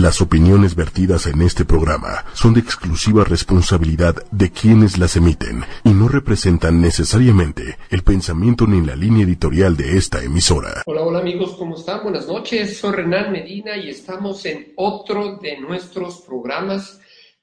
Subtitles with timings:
[0.00, 5.90] Las opiniones vertidas en este programa son de exclusiva responsabilidad de quienes las emiten y
[5.90, 10.82] no representan necesariamente el pensamiento ni la línea editorial de esta emisora.
[10.86, 12.02] Hola, hola amigos, ¿cómo están?
[12.02, 17.00] Buenas noches, soy Renan Medina y estamos en otro de nuestros programas.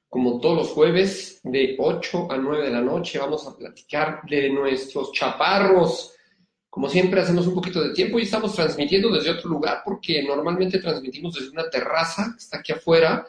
[0.10, 4.50] Como todos los jueves, de 8 a 9 de la noche, vamos a platicar de
[4.50, 6.16] nuestros chaparros
[6.72, 10.80] como siempre, hacemos un poquito de tiempo y estamos transmitiendo desde otro lugar porque normalmente
[10.80, 13.28] transmitimos desde una terraza que está aquí afuera,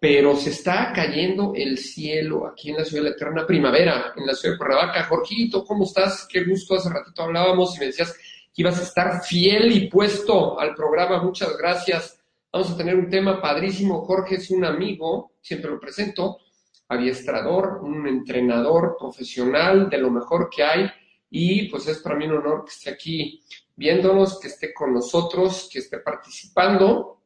[0.00, 4.24] pero se está cayendo el cielo aquí en la ciudad de la eterna primavera, en
[4.24, 5.02] la ciudad de Cuernavaca.
[5.02, 6.28] Jorgito, ¿cómo estás?
[6.30, 8.12] Qué gusto, hace ratito hablábamos y me decías
[8.54, 11.20] que ibas a estar fiel y puesto al programa.
[11.20, 12.20] Muchas gracias.
[12.52, 14.04] Vamos a tener un tema padrísimo.
[14.04, 16.38] Jorge es un amigo, siempre lo presento,
[16.86, 20.88] adiestrador, un entrenador profesional de lo mejor que hay
[21.30, 23.42] y pues es para mí un honor que esté aquí
[23.74, 27.24] viéndonos, que esté con nosotros, que esté participando.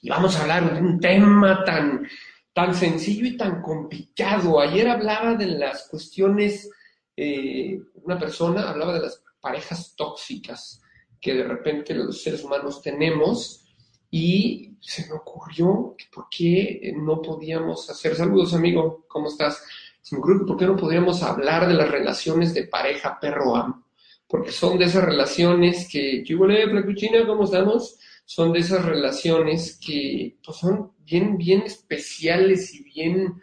[0.00, 2.06] Y vamos a hablar de un tema tan,
[2.52, 4.60] tan sencillo y tan complicado.
[4.60, 6.70] Ayer hablaba de las cuestiones,
[7.16, 10.80] eh, una persona hablaba de las parejas tóxicas
[11.20, 13.64] que de repente los seres humanos tenemos
[14.10, 18.14] y se me ocurrió que por qué no podíamos hacer.
[18.14, 19.62] Saludos, amigo, ¿cómo estás?
[20.08, 23.84] Se me ocurre por qué no podríamos hablar de las relaciones de pareja perro-amo,
[24.26, 27.26] porque son de esas relaciones que, ¿qué huele, Flacuchina?
[27.26, 27.98] ¿Cómo estamos?
[28.24, 33.34] Son de esas relaciones que pues, son bien, bien especiales y bien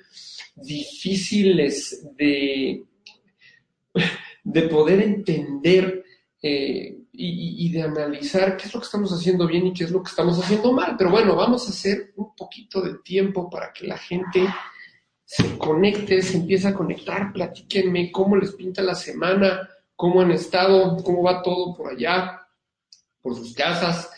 [0.56, 2.84] difíciles de,
[4.44, 6.04] de poder entender
[6.42, 10.02] eh, y, de analizar qué es lo que estamos haciendo bien y qué es lo
[10.02, 10.96] que estamos haciendo mal.
[10.98, 14.48] Pero bueno, vamos a hacer un poquito de tiempo para que la gente
[15.26, 20.98] se conecte, se empieza a conectar, platíquenme cómo les pinta la semana, cómo han estado,
[21.04, 22.42] cómo va todo por allá,
[23.22, 24.10] por sus casas,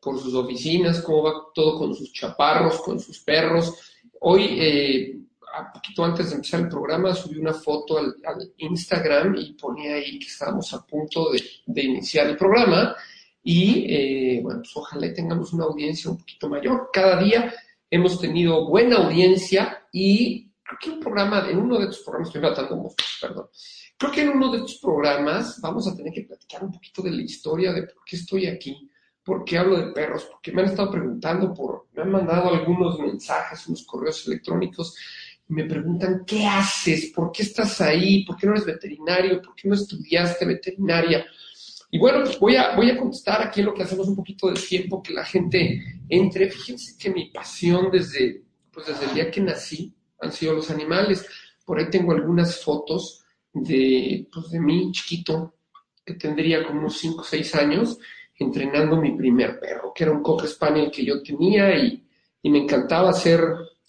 [0.00, 3.74] por sus oficinas, cómo va todo con sus chaparros, con sus perros.
[4.20, 8.14] Hoy, eh, un poquito antes de empezar el programa, subí una foto al,
[8.58, 11.30] Instagram y ponía ahí que estábamos a punto
[11.66, 12.94] de, iniciar el programa
[13.42, 16.90] y, eh, bueno, pues ojalá tengamos una audiencia un poquito mayor.
[16.92, 17.54] Cada día
[17.88, 22.42] hemos tenido buena audiencia y creo que un programa, en uno de estos programas, estoy
[22.42, 23.48] matando perdón,
[23.96, 27.10] creo que en uno de estos programas vamos a tener que platicar un poquito de
[27.10, 28.90] la historia de por qué estoy aquí,
[29.22, 32.98] por qué hablo de perros, porque me han estado preguntando por, me han mandado algunos
[32.98, 34.96] mensajes, unos correos electrónicos,
[35.48, 37.12] y me preguntan, ¿qué haces?
[37.14, 38.24] ¿Por qué estás ahí?
[38.24, 39.40] ¿Por qué no eres veterinario?
[39.40, 41.24] ¿Por qué no estudiaste veterinaria?
[41.90, 44.60] Y bueno, pues voy a, voy a contestar aquí lo que hacemos un poquito de
[44.60, 46.50] tiempo, que la gente entre.
[46.50, 51.26] Fíjense que mi pasión desde, pues desde el día que nací han sido los animales.
[51.64, 55.54] Por ahí tengo algunas fotos de, pues, de mí chiquito,
[56.04, 57.98] que tendría como unos 5 o 6 años,
[58.38, 62.02] entrenando mi primer perro, que era un Cocker Spaniel que yo tenía y,
[62.44, 63.40] me encantaba hacer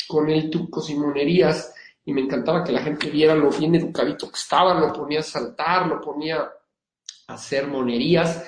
[0.07, 4.31] con él trucos y monerías y me encantaba que la gente viera lo bien educadito
[4.31, 8.43] que estaba, lo ponía a saltar, lo ponía a hacer monerías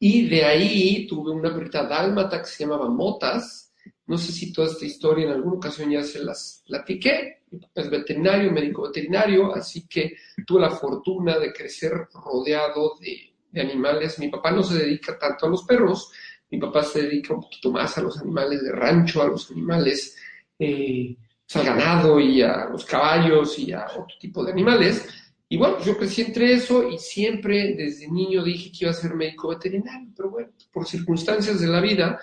[0.00, 3.71] y de ahí tuve una perrita dálmata que se llamaba Motas,
[4.06, 7.42] no sé si toda esta historia en alguna ocasión ya se las platiqué.
[7.50, 10.16] Mi papá es veterinario, médico veterinario, así que
[10.46, 14.18] tuve la fortuna de crecer rodeado de, animales.
[14.18, 16.10] Mi papá no se dedica tanto a los perros,
[16.50, 20.16] mi papá se dedica un poquito más a los animales de rancho, a los animales,
[20.58, 21.16] eh,
[21.46, 25.06] pues, al ganado y a los caballos y a otro tipo de animales.
[25.48, 29.14] Y bueno, yo crecí entre eso y siempre desde niño dije que iba a ser
[29.14, 32.18] médico veterinario, pero bueno, por circunstancias de la vida,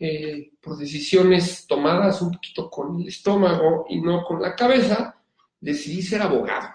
[0.00, 5.20] eh, por decisiones tomadas un poquito con el estómago y no con la cabeza,
[5.60, 6.68] decidí ser abogado.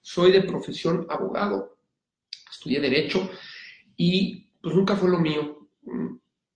[0.00, 1.78] Soy de profesión abogado,
[2.50, 3.30] estudié derecho
[3.96, 5.68] y pues nunca fue lo mío.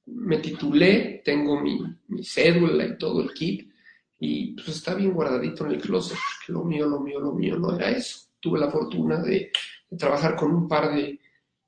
[0.06, 1.80] Me titulé, tengo mi,
[2.22, 3.72] cédula y todo el kit
[4.18, 6.18] y pues está bien guardadito en el closet,
[6.48, 8.28] lo mío, lo mío, lo mío no era eso.
[8.38, 9.50] Tuve la fortuna de,
[9.98, 11.18] trabajar con un par de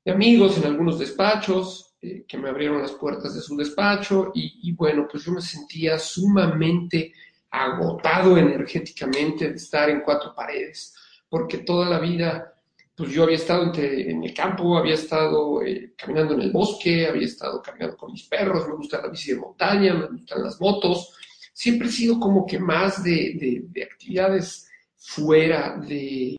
[0.06, 5.09] amigos en algunos despachos, eh, que me abrieron las puertas de su despacho y, bueno,
[5.10, 7.15] pues yo me sentía sumamente
[7.50, 10.94] agotado energéticamente de estar en cuatro paredes,
[11.31, 12.52] porque toda la vida,
[12.94, 17.25] pues yo había estado en el campo, había estado eh, caminando en el bosque, había
[17.25, 21.17] estado caminando con mis perros, me gusta la bici de montaña, me gustan las motos,
[21.55, 26.37] siempre he sido como que más de actividades fuera de,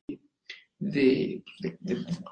[0.79, 1.43] de,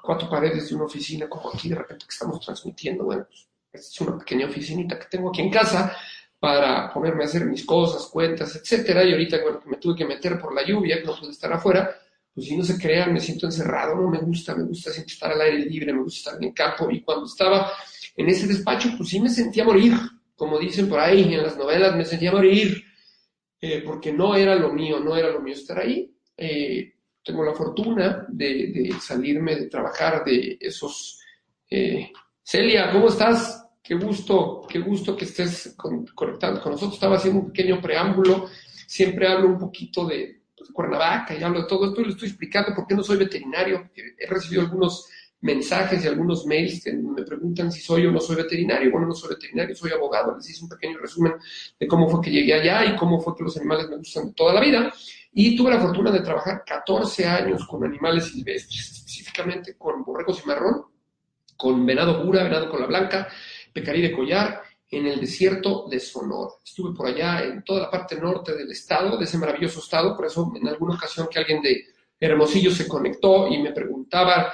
[0.02, 3.04] cuatro paredes de una oficina, como aquí de repente que estamos transmitiendo.
[3.04, 3.26] Bueno,
[3.70, 5.96] pues, es una pequeña oficinita que tengo aquí en casa
[6.38, 9.02] para ponerme a hacer mis cosas, cuentas, etcétera.
[9.04, 11.90] Y ahorita, bueno, que me tuve que meter por la lluvia, no pude estar afuera,
[12.34, 15.32] pues si no se crean, me siento encerrado, no me gusta, me gusta siempre estar
[15.32, 16.90] al aire libre, me gusta estar en el campo.
[16.90, 17.72] Y cuando estaba
[18.16, 19.94] en ese despacho, pues sí me sentía morir,
[20.36, 22.84] como dicen por ahí en las novelas, me sentía morir,
[23.60, 26.12] eh, porque no era lo mío, no era lo mío estar ahí.
[26.36, 26.93] Eh,
[27.24, 31.20] tengo la fortuna de, salirme de trabajar de esos...
[31.70, 32.12] Eh,
[32.42, 33.66] Celia, ¿cómo estás?
[33.82, 36.94] Qué gusto, qué gusto que estés conectado con nosotros.
[36.94, 38.48] Estaba haciendo un pequeño preámbulo.
[38.86, 42.28] Siempre hablo un poquito de, pues, Cuernavaca y hablo de todo esto y le estoy
[42.28, 43.90] explicando por qué no soy veterinario.
[43.94, 45.08] He recibido algunos
[45.44, 48.90] mensajes y algunos mails que me preguntan si soy o no soy veterinario.
[48.90, 50.34] Bueno, no soy veterinario, soy abogado.
[50.36, 51.34] Les hice un pequeño resumen
[51.78, 54.54] de cómo fue que llegué allá y cómo fue que los animales me gustan toda
[54.54, 54.90] la vida.
[55.34, 60.48] Y tuve la fortuna de trabajar 14 años con animales silvestres, específicamente con borregos y
[60.48, 60.86] marrón,
[61.58, 63.28] con venado pura, venado con la blanca,
[63.70, 66.52] pecarí de collar, en el desierto de Sonora.
[66.64, 70.24] Estuve por allá en toda la parte norte del estado, de ese maravilloso estado, por
[70.24, 71.84] eso en alguna ocasión que alguien de
[72.18, 74.52] Hermosillo se conectó y me preguntaba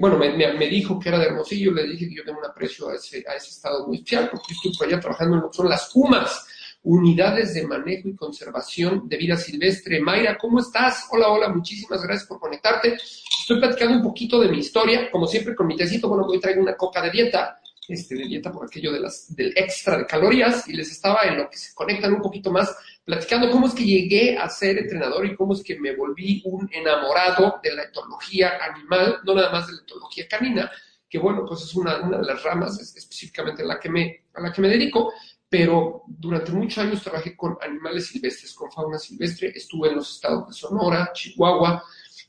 [0.00, 2.94] bueno, me, dijo que era de Hermosillo, le dije que yo tengo un aprecio a
[2.94, 5.68] ese, a ese estado muy especial, porque estuve por allá trabajando en lo que son
[5.68, 6.46] las UMAS,
[6.82, 10.00] Unidades de Manejo y Conservación de Vida Silvestre.
[10.00, 11.08] Mayra, ¿cómo estás?
[11.10, 12.94] Hola, hola, muchísimas gracias por conectarte.
[12.94, 16.62] Estoy platicando un poquito de mi historia, como siempre con mi tecito, bueno, hoy traigo
[16.62, 20.66] una coca de dieta, este, de dieta por aquello de las, del extra de calorías,
[20.68, 22.74] y les estaba en lo que se conectan un poquito más
[23.06, 26.68] platicando cómo es que llegué a ser entrenador y cómo es que me volví un
[26.72, 30.70] enamorado de la etología animal, no nada más de la etología canina,
[31.08, 34.52] que bueno, pues es una, de las ramas específicamente a la, que me, a la
[34.52, 35.12] que me dedico,
[35.48, 40.48] pero durante muchos años trabajé con animales silvestres, con fauna silvestre, estuve en los estados
[40.48, 41.84] de Sonora, Chihuahua,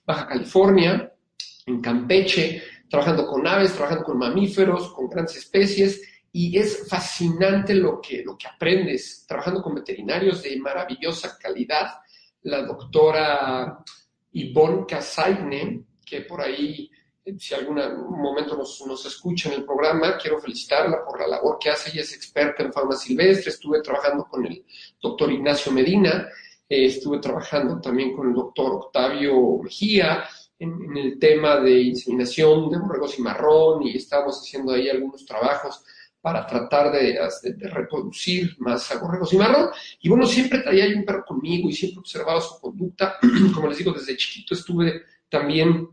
[0.06, 1.12] Baja California,
[1.66, 6.04] en Campeche, trabajando con aves, trabajando con mamíferos, con grandes especies,
[6.40, 11.94] y es fascinante lo que, lo que aprendes trabajando con veterinarios de maravillosa calidad.
[12.44, 13.84] La doctora
[14.32, 16.92] Yvonne Casaigne, que por ahí,
[17.40, 17.82] si algún
[18.22, 21.90] momento nos, nos, escucha en el programa, quiero felicitarla por la labor que hace.
[21.90, 23.50] Ella es experta en fauna silvestre.
[23.50, 24.64] Estuve trabajando con el
[25.02, 26.30] doctor Ignacio Medina,
[26.70, 30.24] eh, estuve trabajando también con el doctor Octavio Mejía,
[30.60, 35.26] en, en, el tema de inseminación de borregos y marrón y estábamos haciendo ahí algunos
[35.26, 35.84] trabajos
[36.28, 37.18] para tratar de,
[37.70, 39.00] reproducir más a
[39.32, 39.70] y marrón.
[40.02, 43.16] Y bueno, siempre traía ahí un perro conmigo y siempre observaba su conducta.
[43.56, 45.88] Como les digo, desde chiquito estuve también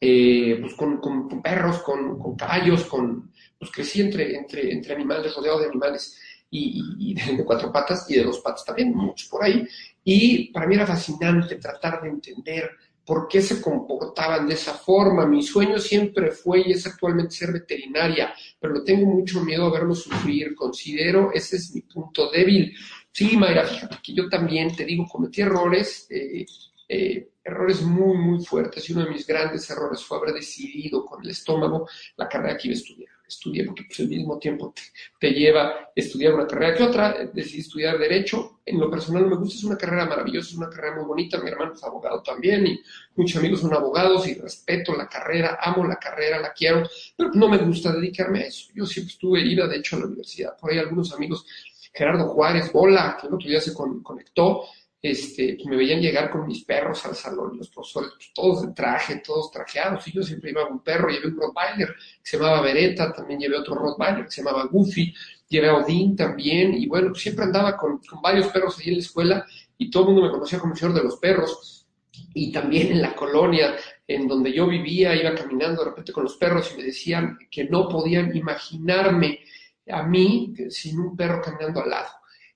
[0.00, 5.66] eh, pues con, perros, con, caballos, con, pues crecí entre, entre, entre animales, rodeado de
[5.66, 6.18] animales
[6.50, 9.64] y, de, cuatro patas y de dos patas también, muchos por ahí.
[10.02, 12.68] Y para mí era fascinante tratar de entender
[13.08, 15.24] por qué se comportaban de esa forma.
[15.24, 19.72] Mi sueño siempre fue y es actualmente ser veterinaria, pero le tengo mucho miedo a
[19.72, 20.54] verlo sufrir.
[20.54, 22.76] Considero ese es mi punto débil.
[23.10, 26.44] Sí, Mayra, fíjate que yo también te digo, cometí errores, eh,
[26.86, 28.86] eh, errores muy, muy fuertes.
[28.90, 32.68] Y uno de mis grandes errores fue haber decidido con el estómago la carrera que
[32.68, 34.74] iba a estudiar estudié, porque pues al mismo tiempo
[35.20, 39.36] te, lleva estudiar una carrera que otra, decidí estudiar Derecho, en lo personal no me
[39.36, 42.66] gusta, es una carrera maravillosa, es una carrera muy bonita, mi hermano es abogado también
[42.66, 42.80] y
[43.16, 47.48] muchos amigos son abogados y respeto la carrera, amo la carrera, la quiero, pero no
[47.48, 50.70] me gusta dedicarme a eso, yo siempre estuve ida de hecho a la universidad, por
[50.70, 51.46] ahí algunos amigos,
[51.92, 54.64] Gerardo Juárez, Bola, que el otro día se conectó,
[55.00, 59.50] este, me veían llegar con mis perros al salón, los profesores, todos de traje, todos
[59.50, 63.38] trajeados, y yo siempre llevaba un perro, llevé un Rottweiler que se llamaba Beretta, también
[63.38, 65.14] llevé otro Rottweiler que se llamaba Goofy,
[65.48, 69.46] llevé a Odín también, y bueno, siempre andaba con, varios perros ahí en la escuela,
[69.76, 71.86] y todo el mundo me conocía como el señor de los perros,
[72.34, 73.76] y también en la colonia
[74.06, 77.64] en donde yo vivía, iba caminando de repente con los perros y me decían que
[77.64, 79.40] no podían imaginarme
[79.86, 82.08] a mí sin un perro caminando al lado.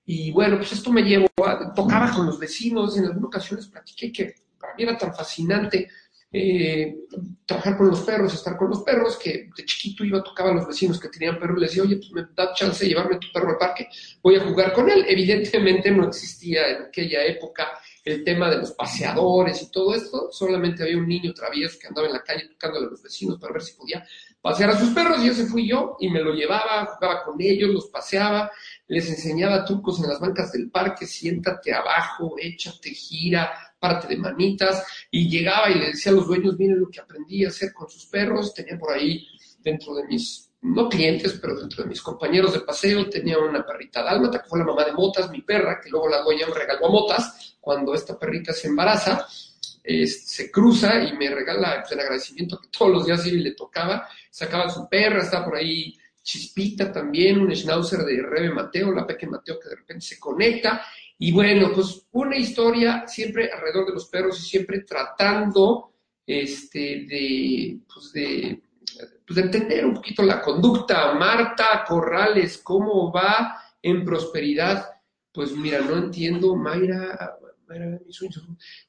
[0.05, 4.11] Y bueno, pues esto me llevó a, tocaba con los vecinos, en algunas ocasiones platiqué
[4.11, 5.89] que para mí era tan fascinante
[6.35, 6.95] eh,
[7.45, 10.67] trabajar con los perros, estar con los perros, que de chiquito iba, tocaba a los
[10.67, 13.27] vecinos que tenían perros y les decía, oye, pues me da chance de llevarme tu
[13.31, 13.87] perro al parque,
[14.23, 15.05] voy a jugar con él.
[15.07, 17.71] Evidentemente no existía en aquella época
[18.03, 22.07] el tema de los paseadores y todo esto, solamente había un niño travieso que andaba
[22.07, 24.05] en la calle tocándole a los vecinos para ver si podía
[24.41, 27.69] pasear a sus perros y ese fui yo y me lo llevaba, jugaba con ellos,
[27.69, 28.51] los paseaba,
[28.87, 34.85] les enseñaba trucos en las bancas del parque, siéntate abajo, échate, gira, parte de manitas,
[35.11, 37.89] y llegaba y le decía a los dueños, miren lo que aprendí a hacer con
[37.89, 39.27] sus perros, tenía por ahí
[39.59, 44.03] dentro de mis, no clientes, pero dentro de mis compañeros de paseo, tenía una perrita
[44.03, 46.87] dálmata, que fue la mamá de Motas, mi perra, que luego la dueña me regaló
[46.87, 52.69] a Motas, cuando esta perrita se embaraza, se cruza y me regala el agradecimiento que
[52.69, 57.41] todos los días iba y le tocaba, sacaba su perra, estaba por ahí Chispita también,
[57.41, 60.81] un schnauzer de Rebe Mateo, la pequeña Mateo que de repente se conecta.
[61.19, 65.93] Y bueno, pues una historia siempre alrededor de los perros y siempre tratando
[66.25, 68.61] este, de, pues de,
[69.25, 71.13] pues de entender un poquito la conducta.
[71.13, 74.89] Marta Corrales, ¿cómo va en prosperidad,
[75.31, 77.37] pues mira, no entiendo, Mayra,
[77.67, 77.99] Mayra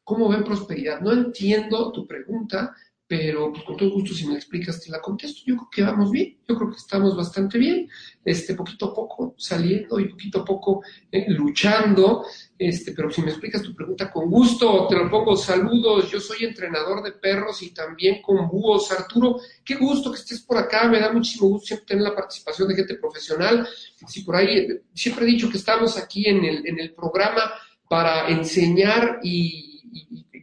[0.05, 1.01] ¿cómo ven prosperidad?
[1.01, 2.75] No entiendo tu pregunta,
[3.07, 5.43] pero pues, con todo gusto si me explicas te la contesto.
[5.45, 7.89] Yo creo que vamos bien, yo creo que estamos bastante bien,
[8.25, 10.83] este, poquito a poco saliendo y poquito a poco
[11.13, 12.25] eh, luchando,
[12.59, 16.45] este, pero si me explicas tu pregunta con gusto, te lo pongo, saludos, yo soy
[16.45, 18.91] entrenador de perros y también con búhos.
[18.91, 22.69] Arturo, qué gusto que estés por acá, me da muchísimo gusto siempre tener la participación
[22.69, 23.69] de gente profesional.
[24.07, 27.53] Si por ahí, siempre he dicho que estamos aquí en el, en el programa
[27.87, 29.75] para enseñar y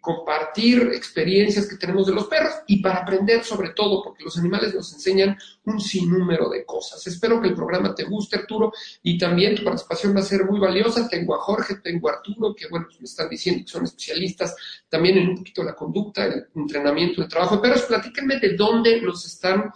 [0.02, 4.74] compartir experiencias que tenemos de los perros y para aprender sobre todo, porque los animales
[4.74, 7.06] nos enseñan un sinnúmero de cosas.
[7.06, 10.60] Espero que el programa te guste, Arturo, y también tu participación va a ser muy
[10.60, 11.08] valiosa.
[11.08, 14.56] Tengo a Jorge, tengo a Arturo, que bueno, me están diciendo que son especialistas
[14.90, 17.84] también en un poquito la conducta, el entrenamiento, el trabajo de perros.
[17.84, 19.72] Platíquenme de dónde nos están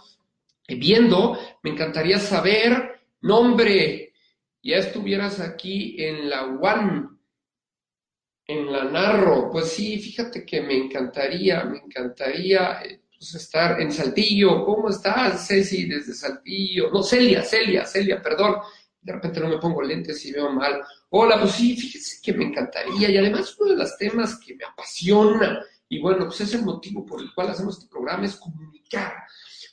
[0.68, 1.38] viendo.
[1.62, 4.12] Me encantaría saber, nombre,
[4.60, 7.15] ya estuvieras aquí en la One
[8.46, 13.90] en la Narro, pues sí, fíjate que me encantaría, me encantaría eh, pues, estar en
[13.90, 14.64] Saltillo.
[14.64, 16.90] ¿Cómo estás, Ceci, desde Saltillo?
[16.90, 18.56] No, Celia, Celia, Celia, perdón.
[19.00, 20.80] De repente no me pongo lentes y veo mal.
[21.10, 23.10] Hola, pues sí, fíjese que me encantaría.
[23.10, 27.04] Y además uno de los temas que me apasiona, y bueno, pues es el motivo
[27.04, 29.12] por el cual hacemos este programa, es comunicar.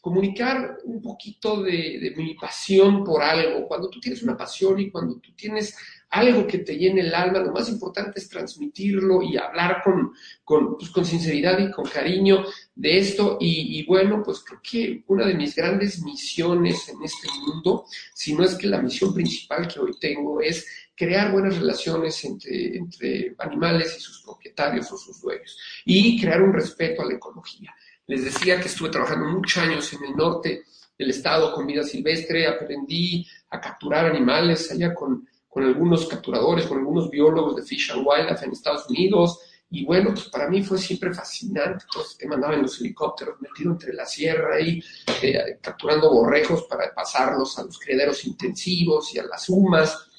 [0.02, 3.68] Comunicar un poquito de, de mi pasión por algo.
[3.68, 5.76] Cuando tú tienes una pasión y cuando tú tienes
[6.14, 10.78] algo que te llene el alma, lo más importante es transmitirlo y hablar con, con,
[10.78, 13.38] pues, sinceridad y con cariño de esto.
[13.42, 18.44] Y, bueno, pues creo que una de mis grandes misiones en este mundo, si no
[18.44, 23.96] es que la misión principal que hoy tengo es crear buenas relaciones entre, entre animales
[23.98, 27.74] y sus propietarios o sus dueños y crear un respeto a la ecología.
[28.06, 30.64] Les decía que estuve trabajando muchos años en el norte
[30.96, 36.80] del estado con vida silvestre, aprendí a capturar animales allá con con algunos capturadores, con
[36.80, 39.40] algunos biólogos de Fish and Wildlife en Estados Unidos.
[39.70, 42.36] Y bueno, pues para mí fue siempre fascinante todo este tema.
[42.36, 44.84] Andaba en los helicópteros metido entre la sierra y
[45.22, 50.10] eh, capturando borrejos para pasarlos a los criaderos intensivos y a las humas.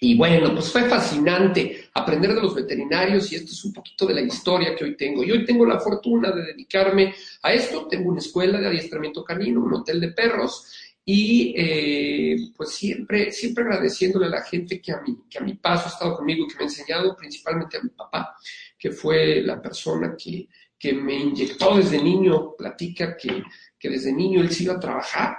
[0.00, 4.14] Y bueno, pues fue fascinante aprender de los veterinarios y esto es un poquito de
[4.14, 5.22] la historia que hoy tengo.
[5.22, 7.88] Y hoy tengo la fortuna de dedicarme a esto.
[7.88, 10.66] Tengo una escuela de adiestramiento canino, un hotel de perros
[11.10, 15.54] y eh, pues siempre, siempre agradeciéndole a la gente que a, mí, que a mi
[15.54, 18.36] paso ha estado conmigo que me ha enseñado, principalmente a mi papá,
[18.78, 20.46] que fue la persona que,
[20.78, 23.42] que me inyectó desde niño, platica que,
[23.78, 25.38] que desde niño él se iba a trabajar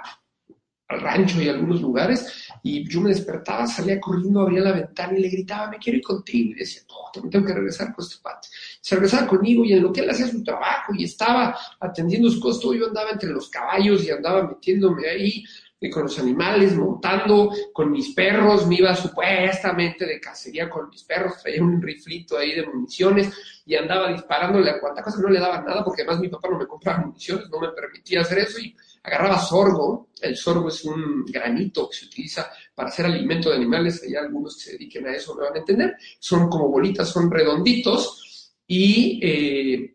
[0.90, 5.22] al rancho y algunos lugares, y yo me despertaba, salía corriendo, abría la ventana y
[5.22, 8.16] le gritaba, me quiero ir contigo, y decía, no, también tengo que regresar con este
[8.22, 8.48] pate.
[8.80, 12.40] Se regresaba conmigo y en lo que él hacía su trabajo y estaba atendiendo sus
[12.40, 15.44] cosas, yo andaba entre los caballos y andaba metiéndome ahí
[15.88, 21.42] con los animales, montando con mis perros, me iba supuestamente de cacería con mis perros,
[21.42, 23.32] traía un riflito ahí de municiones
[23.64, 26.58] y andaba disparándole a cuanta cosa, no le daba nada porque además mi papá no
[26.58, 31.24] me compraba municiones, no me permitía hacer eso y agarraba sorgo, el sorgo es un
[31.24, 35.14] granito que se utiliza para hacer alimento de animales, hay algunos que se dediquen a
[35.14, 38.52] eso me van a entender, son como bolitas, son redonditos.
[38.66, 39.20] Y...
[39.22, 39.94] Eh,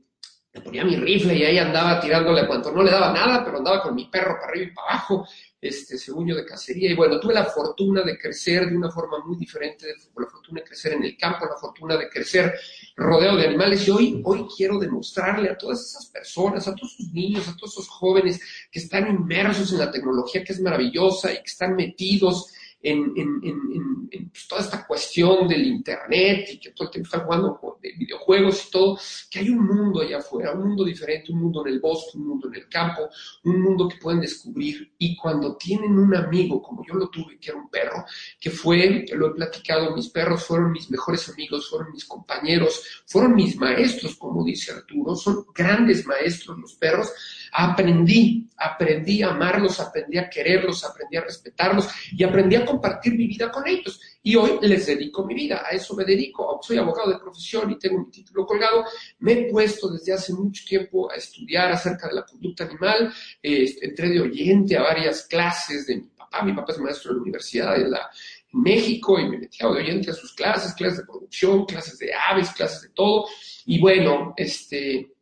[0.55, 3.83] le ponía mi rifle y ahí andaba tirándole cuanto no le daba nada, pero andaba
[3.83, 5.27] con mi perro para arriba y para abajo
[5.67, 6.91] este, según de cacería.
[6.91, 10.67] Y bueno, tuve la fortuna de crecer de una forma muy diferente, la fortuna de
[10.67, 12.53] crecer en el campo, la fortuna de crecer
[12.95, 13.87] rodeado de animales.
[13.87, 17.73] Y hoy, hoy quiero demostrarle a todas esas personas, a todos esos niños, a todos
[17.73, 18.39] esos jóvenes
[18.71, 24.47] que están inmersos en la tecnología que es maravillosa y que están metidos en, pues,
[24.47, 28.71] toda esta cuestión del Internet y que todo el tiempo están jugando de videojuegos y
[28.71, 32.17] todo, que hay un mundo allá afuera, un mundo diferente, un mundo en el bosque,
[32.17, 33.09] un mundo en el campo,
[33.43, 34.93] un mundo que pueden descubrir.
[34.97, 38.05] Y cuando tienen un amigo, como yo lo tuve, que era un perro,
[38.39, 43.35] que fue, lo he platicado, mis perros fueron mis mejores amigos, fueron mis compañeros, fueron
[43.35, 47.11] mis maestros, como dice Arturo, son grandes maestros los perros,
[47.51, 53.27] aprendí, aprendí a amarlos, aprendí a quererlos, aprendí a respetarlos y aprendí a compartir mi
[53.27, 53.99] vida con ellos.
[54.21, 56.59] Y hoy les dedico mi vida, a eso me dedico.
[56.61, 58.85] Soy abogado de profesión y tengo mi título colgado.
[59.19, 63.13] Me he puesto desde hace mucho tiempo a estudiar acerca de la conducta animal.
[63.41, 66.43] entré de oyente a varias clases de mi papá.
[66.43, 68.09] Mi papá es maestro de la Universidad de la,
[68.55, 72.51] México y me metía de oyente a sus clases, clases de producción, clases de aves,
[72.51, 73.27] clases de todo.
[73.65, 75.13] Y bueno, este,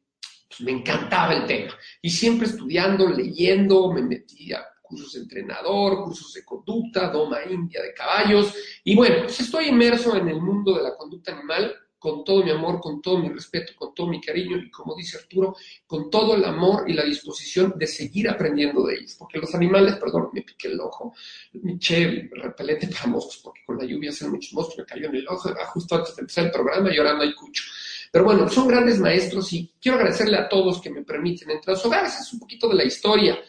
[0.60, 1.74] me encantaba el tema.
[2.02, 7.94] Y siempre estudiando, leyendo, me metía cursos de entrenador, cursos de conducta, doma india de
[7.94, 8.54] caballos.
[8.84, 12.52] Y bueno, pues estoy inmerso en el mundo de la conducta animal con todo mi
[12.52, 15.56] amor, con todo mi respeto, con todo mi cariño y como dice Arturo,
[15.88, 19.16] con todo el amor y la disposición de seguir aprendiendo de ellos.
[19.18, 21.16] Porque los animales, perdón, me piqué el ojo,
[21.54, 25.16] mi che repelente para moscos, porque con la lluvia hacen muchos moscos, me cayó en
[25.16, 27.64] el ojo justo antes de empezar el programa no hay cucho.
[28.12, 31.76] Pero bueno, son grandes maestros y quiero agradecerle a todos que me permiten entrar.
[31.76, 32.20] los hogares.
[32.20, 33.40] Es un poquito de la historia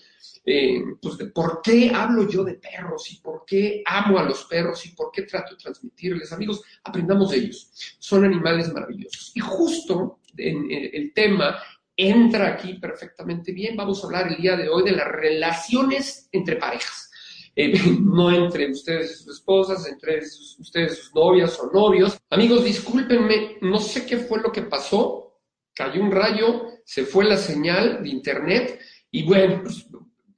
[0.44, 4.44] eh, pues de por qué hablo yo de perros y por qué amo a los
[4.44, 6.32] perros y por qué trato de transmitirles.
[6.32, 7.70] Amigos, aprendamos de ellos.
[7.98, 9.32] Son animales maravillosos.
[9.34, 11.56] Y justo en, el tema
[11.96, 13.76] entra aquí perfectamente bien.
[13.76, 17.10] Vamos a hablar el día de hoy de las relaciones entre parejas.
[17.56, 22.18] Eh, no entre ustedes y sus esposas, entre ustedes y sus novias o novios.
[22.30, 25.40] Amigos, discúlpenme, no sé qué fue lo que pasó.
[25.72, 29.86] Cayó un rayo, se fue la señal de internet y bueno, pues,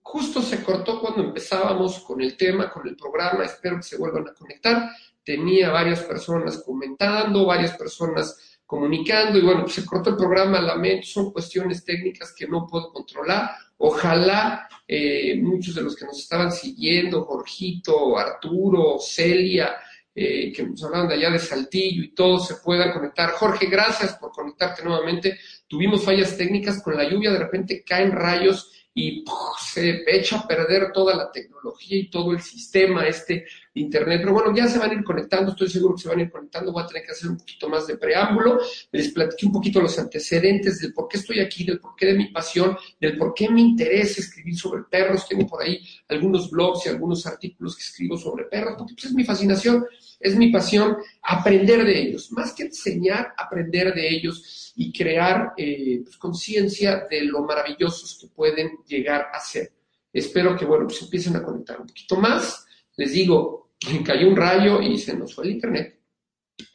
[0.08, 4.28] Justo se cortó cuando empezábamos con el tema, con el programa, espero que se vuelvan
[4.28, 4.88] a conectar.
[5.24, 11.08] Tenía varias personas comentando, varias personas comunicando y bueno, pues se cortó el programa, lamento,
[11.08, 13.50] son cuestiones técnicas que no puedo controlar.
[13.78, 19.74] Ojalá eh, muchos de los que nos estaban siguiendo, Jorgito, Arturo, Celia,
[20.14, 23.30] eh, que nos hablaban de allá de Saltillo y todos se puedan conectar.
[23.30, 25.36] Jorge, gracias por conectarte nuevamente.
[25.66, 29.22] Tuvimos fallas técnicas con la lluvia, de repente caen rayos y
[29.60, 34.20] se echa a perder toda la tecnología y todo el sistema este de Internet.
[34.22, 36.30] Pero bueno, ya se van a ir conectando, estoy seguro que se van a ir
[36.30, 38.58] conectando, voy a tener que hacer un poquito más de preámbulo,
[38.90, 42.14] les platiqué un poquito los antecedentes del por qué estoy aquí, del por qué de
[42.14, 46.86] mi pasión, del por qué me interesa escribir sobre perros, tengo por ahí algunos blogs
[46.86, 49.84] y algunos artículos que escribo sobre perros, porque pues, es mi fascinación,
[50.20, 56.00] es mi pasión aprender de ellos, más que enseñar, aprender de ellos y crear eh,
[56.02, 59.72] pues, conciencia de lo maravillosos que pueden llegar a ser.
[60.12, 62.64] Espero que, bueno, pues empiecen a conectar un poquito más.
[62.96, 63.72] Les digo,
[64.04, 66.00] cayó un rayo y se nos fue el internet.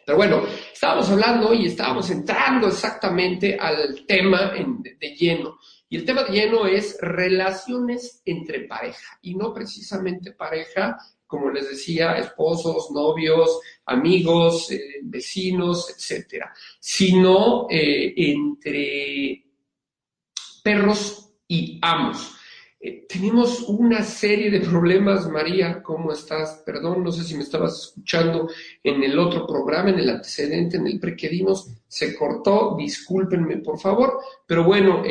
[0.06, 0.44] Pero bueno,
[0.74, 5.58] estábamos hablando y estábamos entrando exactamente al tema de lleno.
[5.90, 10.98] Y el tema de lleno es relaciones entre pareja y no precisamente pareja
[11.32, 19.46] como les decía, esposos, novios, amigos, eh, vecinos, etcétera, sino eh, entre
[20.62, 22.36] perros y amos.
[22.82, 26.64] Eh, tenemos una serie de problemas, María, ¿cómo estás?
[26.66, 28.50] Perdón, no sé si me estabas escuchando
[28.84, 31.16] en el otro programa, en el antecedente, en el pre
[31.88, 35.02] se cortó, discúlpenme por favor, pero bueno,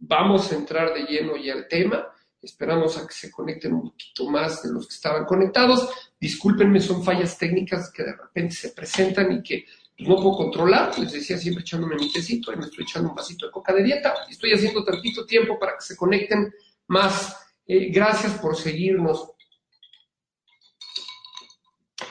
[0.00, 2.06] vamos a entrar de lleno ya al tema.
[2.40, 5.88] Esperamos a que se conecten un poquito más de los que estaban conectados.
[6.20, 9.66] Discúlpenme, son fallas técnicas que de repente se presentan y que
[9.98, 10.96] no puedo controlar.
[10.98, 13.82] Les decía siempre echándome mi tecito, ahí me estoy echando un vasito de coca de
[13.82, 16.52] dieta y estoy haciendo tantito tiempo para que se conecten
[16.86, 17.36] más.
[17.66, 19.32] Eh, gracias por seguirnos.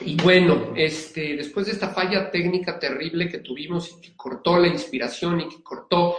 [0.00, 4.68] Y bueno, este, después de esta falla técnica terrible que tuvimos y que cortó la
[4.68, 6.16] inspiración y que cortó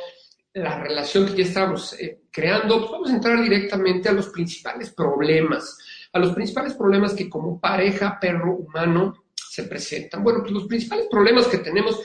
[0.54, 4.92] la relación que ya estábamos eh, creando, pues vamos a entrar directamente a los principales
[4.92, 5.78] problemas,
[6.12, 10.24] a los principales problemas que como pareja perro-humano se presentan.
[10.24, 12.02] Bueno, pues los principales problemas que tenemos,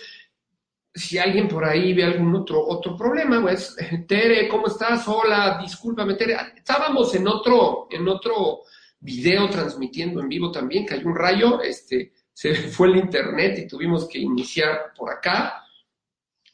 [0.95, 3.77] si alguien por ahí ve algún otro, otro problema, pues,
[4.09, 5.09] Tere, ¿cómo estás?
[5.09, 6.37] Hola, discúlpame, Tere.
[6.57, 8.63] Estábamos en otro, en otro
[9.01, 14.09] video transmitiendo en vivo también, cayó un rayo, este, se fue el internet y tuvimos
[14.09, 15.64] que iniciar por acá.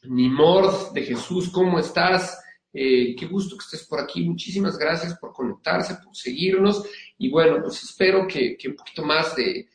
[0.03, 2.41] Nimord de Jesús, ¿cómo estás?
[2.73, 4.23] Eh, qué gusto que estés por aquí.
[4.23, 6.83] Muchísimas gracias por conectarse, por seguirnos.
[7.17, 9.67] Y bueno, pues espero que, un poquito más de,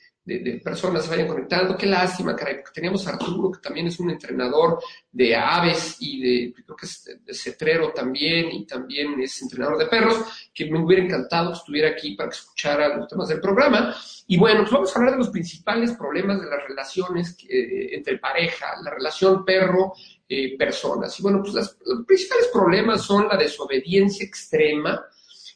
[0.65, 1.77] personas se vayan conectando.
[1.77, 4.81] Qué lástima, caray, porque teníamos a Arturo, que también es un entrenador
[5.13, 9.87] de aves y de, creo que es de, cetrero también, y también es entrenador de
[9.87, 13.95] perros, que me hubiera encantado que estuviera aquí para que escuchara los temas del programa.
[14.27, 18.19] Y bueno, pues vamos a hablar de los principales problemas de las relaciones eh, entre
[18.19, 19.93] pareja, la relación perro
[20.29, 21.19] eh, personas.
[21.21, 25.07] Y bueno, pues los principales problemas son la desobediencia extrema,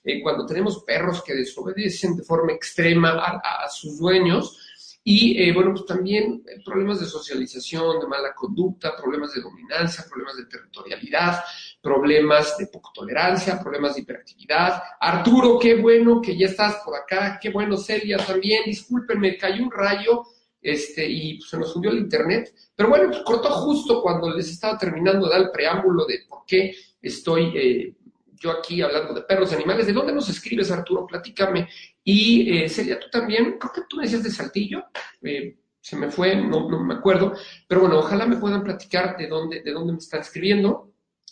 [0.05, 4.59] eh, cuando tenemos perros que desobedecen de forma extrema a, sus dueños,
[5.03, 10.37] y eh, bueno, pues también problemas de socialización, de mala conducta, problemas de dominancia, problemas
[10.37, 11.43] de territorialidad,
[11.83, 14.83] problemas de poco tolerancia, problemas de hiperactividad.
[15.01, 19.71] Arturo, qué bueno que ya estás por acá, qué bueno Celia también, discúlpenme, cayó un
[19.73, 20.27] rayo
[20.61, 22.55] este, y pues, se nos hundió el internet.
[22.75, 26.45] Pero bueno, pues, cortó justo cuando les estaba terminando de dar el preámbulo de por
[26.47, 27.95] qué estoy eh,
[28.41, 29.87] yo aquí hablando de perros, animales.
[29.87, 31.07] ¿De dónde nos escribes, Arturo?
[31.07, 31.69] Platícame.
[32.03, 34.85] Y eh, Celia, tú también, creo que tú me decías de Saltillo.
[35.23, 37.35] Eh, se me fue, no, no me acuerdo.
[37.69, 40.90] Pero bueno, ojalá me puedan platicar de dónde, de dónde me están escribiendo.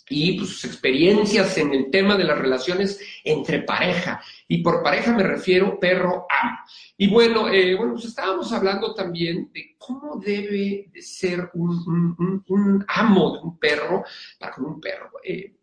[0.09, 4.21] Y pues, sus experiencias en el tema de las relaciones entre pareja.
[4.47, 6.59] Y por pareja me refiero perro-amo.
[6.97, 13.35] Y bueno, eh, bueno, pues estábamos hablando también de cómo debe de ser un, amo
[13.35, 14.05] de un perro
[14.38, 15.11] para con un perro.
[15.23, 15.55] Eh,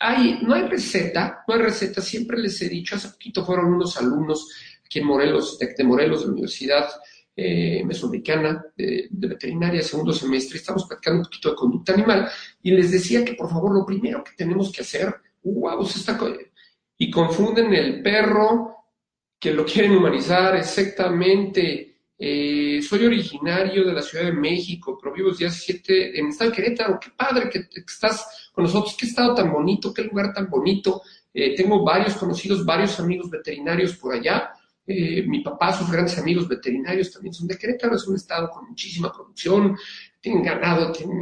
[0.00, 3.96] hay, no hay receta, no hay receta, siempre les he dicho, hace poquito fueron unos
[3.96, 4.48] alumnos
[4.84, 6.88] aquí en Morelos, de, Morelos, de la Universidad
[7.40, 12.28] eh, Mesoamericana de, Veterinaria, segundo semestre, estamos platicando un poquito de conducta animal,
[12.60, 16.18] y les decía que por favor lo primero que tenemos que hacer, wow, se está...
[16.98, 18.74] Y confunden el perro,
[19.38, 22.00] que lo quieren humanizar exactamente.
[22.18, 26.32] Eh, soy originario de la Ciudad de México, pero vivo desde hace siete en el
[26.32, 26.98] estado de Querétaro.
[27.00, 31.02] Qué padre que estás con nosotros, qué estado tan bonito, qué lugar tan bonito.
[31.32, 34.50] Eh, tengo varios conocidos, varios amigos veterinarios por allá.
[34.90, 38.70] Eh, mi papá, sus grandes amigos veterinarios también son de Querétaro, es un estado con
[38.70, 39.76] muchísima producción,
[40.18, 41.20] tienen ganado, tienen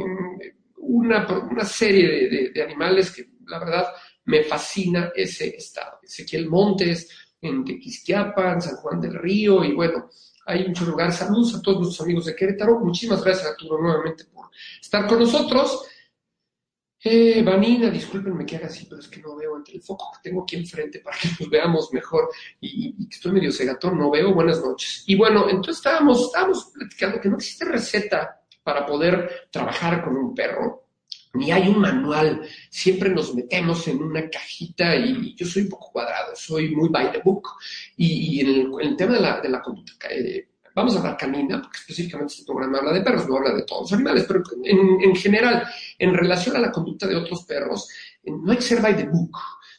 [0.77, 3.87] una, una serie de, animales que la verdad
[4.23, 5.99] me fascina ese estado.
[6.01, 7.09] Ezequiel Montes,
[7.41, 10.09] en Tequisquiapan, San Juan del Río, y bueno,
[10.45, 11.15] hay muchos lugares.
[11.15, 12.79] Saludos a todos nuestros amigos de Querétaro.
[12.79, 14.49] Muchísimas gracias, Arturo, nuevamente por
[14.79, 15.85] estar con nosotros.
[17.03, 20.29] Eh, Vanina, discúlpenme que haga así, pero es que no veo entre el foco que
[20.29, 22.29] tengo aquí enfrente para que nos veamos mejor
[22.59, 24.33] y, que estoy medio cegatón, no veo.
[24.33, 25.03] Buenas noches.
[25.05, 30.33] Y bueno, entonces estábamos, estábamos platicando que no existe receta para poder trabajar con un
[30.33, 30.87] perro
[31.33, 35.91] ni hay un manual, siempre nos metemos en una cajita y, yo soy un poco
[35.91, 37.47] cuadrado, soy muy by the book
[37.95, 41.79] y, en, el, tema de la, de la conducta, eh, vamos a hablar canina, porque
[41.79, 45.15] específicamente este programa habla de perros, no habla de todos los animales, pero en, en
[45.15, 47.89] general, en relación a la conducta de otros perros,
[48.23, 49.35] eh, no hay que ser by the book,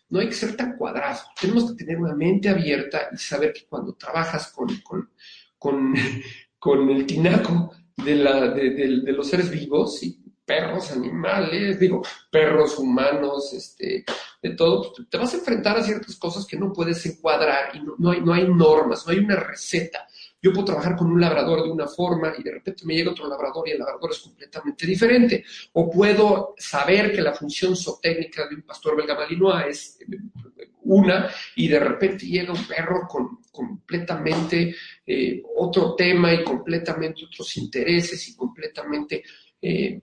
[0.08, 3.66] no hay que ser tan cuadrado, tenemos que tener una mente abierta y saber que
[3.66, 5.08] cuando trabajas con, con,
[5.56, 5.94] con,
[6.58, 12.76] con el tinaco de, la, de, de, los seres vivos, y perros, animales, digo, perros
[12.76, 14.04] humanos, este,
[14.42, 17.82] de todo, pues, te vas a enfrentar a ciertas cosas que no puedes encuadrar y
[17.98, 20.08] no, hay, no hay normas, no hay una receta.
[20.40, 23.28] Yo puedo trabajar con un labrador de una forma y de repente me llega otro
[23.28, 25.44] labrador y el labrador es completamente diferente.
[25.72, 31.28] O puedo saber que la función zootécnica de un pastor belga malinois es eh, una
[31.56, 38.28] y de repente llega un perro con completamente eh, otro tema y completamente otros intereses
[38.28, 39.24] y completamente
[39.60, 40.00] eh,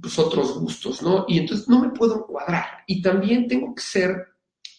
[0.00, 1.24] pues, otros gustos, ¿no?
[1.28, 2.82] Y entonces no me puedo cuadrar.
[2.88, 4.26] Y también tengo que ser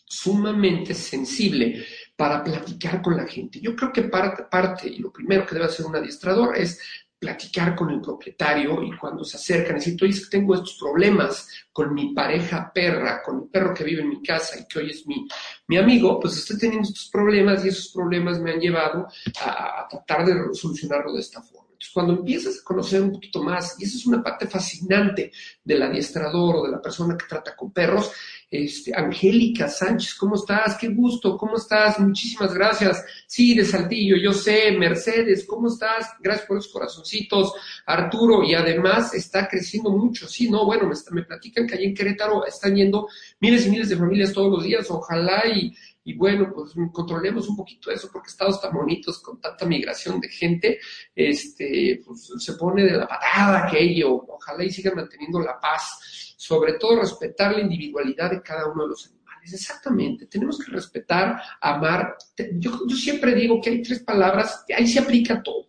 [0.06, 1.86] sumamente sensible
[2.17, 3.62] para platicar con la gente.
[3.62, 6.82] Yo creo que parte, parte, y lo primero que debe hacer un adiestrador es
[7.19, 12.13] platicar con el propietario y cuando se acercan, decir, oye, tengo estos problemas con mi
[12.13, 15.27] pareja perra, con el perro que vive en mi casa y que hoy es mi,
[15.67, 19.08] mi amigo, pues estoy teniendo estos problemas y esos problemas me han llevado
[19.41, 21.67] a, a tratar de solucionarlo de esta forma.
[21.71, 25.32] Entonces, cuando empiezas a conocer un poquito más, y esa es una parte fascinante
[25.63, 28.12] del adiestrador o de la persona que trata con perros,
[28.49, 30.77] este, Angélica Sánchez, ¿cómo estás?
[30.77, 31.99] Qué gusto, ¿cómo estás?
[31.99, 33.03] Muchísimas gracias.
[33.27, 34.71] Sí, de Saltillo, yo sé.
[34.71, 36.13] Mercedes, ¿cómo estás?
[36.21, 37.53] Gracias por los corazoncitos.
[37.86, 40.27] Arturo, y además está creciendo mucho.
[40.27, 43.07] Sí, no, bueno, me, me platican que allí en Querétaro están yendo
[43.39, 44.89] miles y miles de familias todos los días.
[44.89, 45.75] Ojalá y,
[46.07, 50.29] y bueno, pues controlemos un poquito eso, porque estados tan bonitos con tanta migración de
[50.29, 50.79] gente,
[51.13, 55.99] este, pues se pone de la patada aquello, ojalá y sigan manteniendo la paz,
[56.38, 59.54] sobre todo respetar la individualidad de cada uno de los animales.
[59.54, 62.15] Exactamente, tenemos que respetar, amar.
[62.54, 65.67] Yo, siempre digo que hay tres palabras, ahí se aplica todo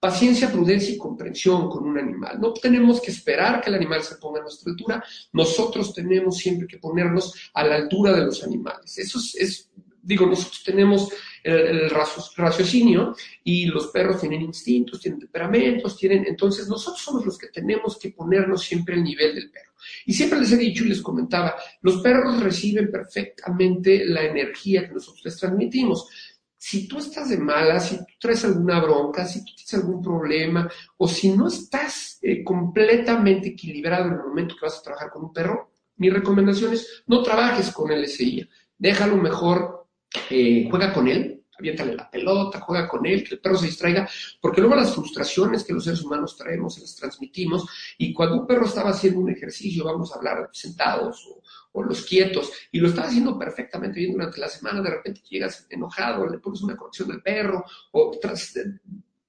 [0.00, 2.40] paciencia, prudencia y comprensión con un animal.
[2.40, 5.02] No tenemos que esperar que el animal se ponga a nuestra altura,
[5.32, 8.96] nosotros tenemos siempre que ponernos a la altura de los animales.
[8.98, 9.70] Eso es,
[10.08, 11.12] digo, nosotros tenemos
[11.44, 17.48] el, raciocinio y los perros tienen instintos, tienen temperamentos, tienen, entonces nosotros somos los que
[17.48, 19.72] tenemos que ponernos siempre al nivel del perro.
[20.06, 24.94] Y siempre les he dicho y les comentaba, los perros reciben perfectamente la energía que
[24.94, 26.08] nosotros les transmitimos
[26.56, 30.68] si tú estás de mala, si tú traes alguna bronca, si tú tienes algún problema,
[30.96, 35.26] o si no estás eh, completamente equilibrado en el momento que vas a trabajar con
[35.26, 38.48] un perro, mi recomendación es no trabajes con el SI.
[38.76, 39.77] Déjalo mejor,
[40.30, 44.08] eh, juega con él, aviéntale la pelota, juega con él, que el perro se distraiga,
[44.40, 47.66] porque luego las frustraciones que los seres humanos traemos, se las transmitimos,
[47.98, 52.04] y cuando un perro estaba haciendo un ejercicio, vamos a hablar sentados o o los
[52.04, 56.38] quietos, y lo estás haciendo perfectamente bien durante la semana, de repente llegas enojado, le
[56.38, 58.18] pones una conexión al perro, o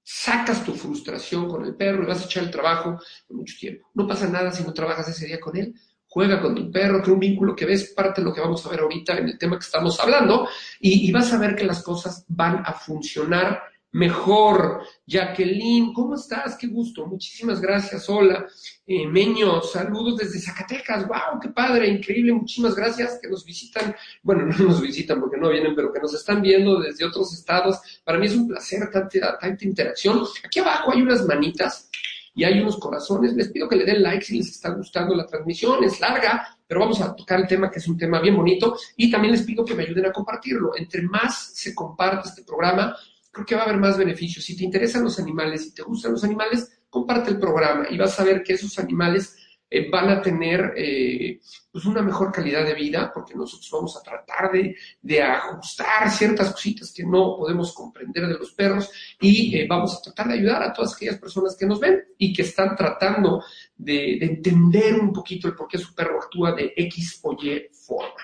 [0.02, 2.98] sacas tu frustración con el perro y vas a echar el trabajo
[3.28, 3.88] en mucho tiempo.
[3.94, 5.74] No pasa nada si no trabajas ese día con él.
[6.12, 8.68] Juega con tu perro, crea un vínculo que ves parte de lo que vamos a
[8.68, 10.48] ver ahorita en el tema que estamos hablando,
[10.80, 14.82] y, vas a ver que las cosas van a funcionar mejor.
[15.06, 16.56] Jacqueline, ¿cómo estás?
[16.56, 17.06] Qué gusto.
[17.06, 18.10] Muchísimas gracias.
[18.10, 18.44] Hola.
[18.84, 21.06] Eh, Meño, saludos desde Zacatecas.
[21.06, 21.38] ¡Wow!
[21.40, 21.86] ¡Qué padre!
[21.86, 22.32] Increíble.
[22.32, 23.94] Muchísimas gracias que nos visitan.
[24.24, 27.78] Bueno, no nos visitan porque no vienen, pero que nos están viendo desde otros estados.
[28.02, 30.24] Para mí es un placer tanta, tanta interacción.
[30.44, 31.88] Aquí abajo hay unas manitas
[32.34, 33.34] y hay unos corazones.
[33.34, 35.82] Les pido que le den like si les está gustando la transmisión.
[35.84, 38.76] Es larga, pero vamos a tocar el tema que es un tema bien bonito.
[38.96, 40.76] Y también les pido que me ayuden a compartirlo.
[40.76, 42.96] Entre más se comparte este programa,
[43.30, 44.44] creo que va a haber más beneficios.
[44.44, 48.18] Si te interesan los animales, si te gustan los animales, comparte el programa y vas
[48.18, 49.36] a ver que esos animales
[49.70, 54.02] eh, van a tener eh, pues una mejor calidad de vida, porque nosotros vamos a
[54.02, 59.66] tratar de, de ajustar ciertas cositas que no podemos comprender de los perros y eh,
[59.68, 62.74] vamos a tratar de ayudar a todas aquellas personas que nos ven y que están
[62.74, 63.44] tratando
[63.76, 67.68] de, de entender un poquito el por qué su perro actúa de X o Y
[67.72, 68.20] forma.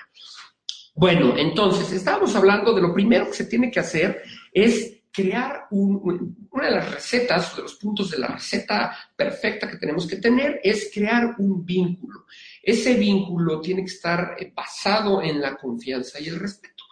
[0.95, 6.65] Bueno, entonces, estábamos hablando de lo primero que se tiene que hacer es crear una
[6.65, 10.91] de las recetas, de los puntos de la receta perfecta que tenemos que tener es
[10.93, 12.25] crear un vínculo.
[12.61, 16.83] Ese vínculo tiene que estar eh, basado en la confianza y el respeto.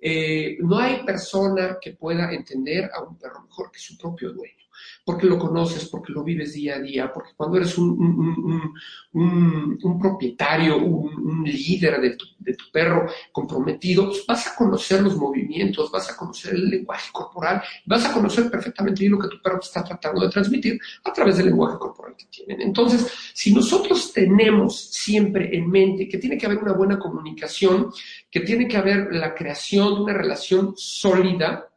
[0.00, 4.63] Eh, no hay persona que pueda entender a un perro mejor que su propio dueño
[5.04, 8.72] porque lo conoces, porque lo vives día a día, porque cuando eres un,
[9.12, 15.16] un, propietario, un, líder de tu, de tu, perro comprometido, pues vas a conocer los
[15.16, 19.60] movimientos, vas a conocer el lenguaje corporal, vas a conocer perfectamente lo que tu perro
[19.60, 22.60] está tratando de transmitir a través del lenguaje corporal que tienen.
[22.60, 27.90] Entonces, si nosotros tenemos siempre en mente que tiene que haber una buena comunicación,
[28.30, 31.68] que tiene que haber la creación de una relación sólida,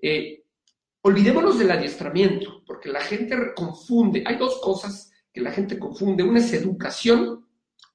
[0.00, 0.43] eh,
[1.06, 4.24] Olvidémonos del adiestramiento, porque la gente confunde.
[4.26, 6.22] Hay dos cosas que la gente confunde.
[6.22, 7.44] Una es educación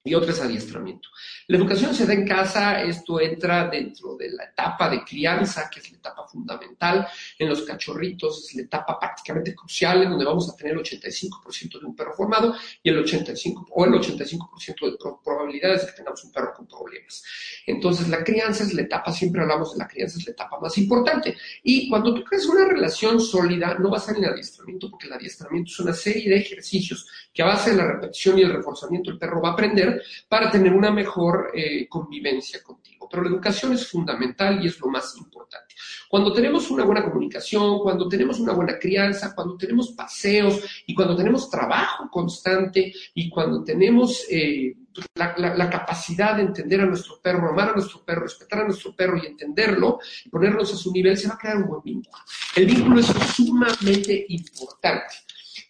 [0.03, 1.09] y otra es adiestramiento.
[1.47, 5.81] La educación se da en casa, esto entra dentro de la etapa de crianza, que
[5.81, 7.07] es la etapa fundamental.
[7.37, 11.79] En los cachorritos es la etapa prácticamente crucial, en donde vamos a tener el 85%
[11.79, 16.23] de un perro formado y el 85 o el 85% de probabilidades de que tengamos
[16.23, 17.23] un perro con problemas.
[17.65, 20.77] Entonces, la crianza es la etapa, siempre hablamos de la crianza, es la etapa más
[20.77, 21.37] importante.
[21.63, 25.13] Y cuando tú creas una relación sólida, no va a ser en adiestramiento, porque el
[25.13, 29.11] adiestramiento es una serie de ejercicios que a base de la repetición y el reforzamiento
[29.11, 33.07] el perro va a aprender para tener una mejor eh, convivencia contigo.
[33.09, 35.75] Pero la educación es fundamental y es lo más importante.
[36.09, 41.15] Cuando tenemos una buena comunicación, cuando tenemos una buena crianza, cuando tenemos paseos y cuando
[41.15, 44.75] tenemos trabajo constante y cuando tenemos eh,
[45.15, 49.17] la, capacidad de entender a nuestro perro, amar a nuestro perro, respetar a nuestro perro
[49.17, 49.99] y entenderlo
[50.31, 52.17] ponernos a su nivel, se va a crear un buen vínculo.
[52.55, 55.15] El vínculo es sumamente importante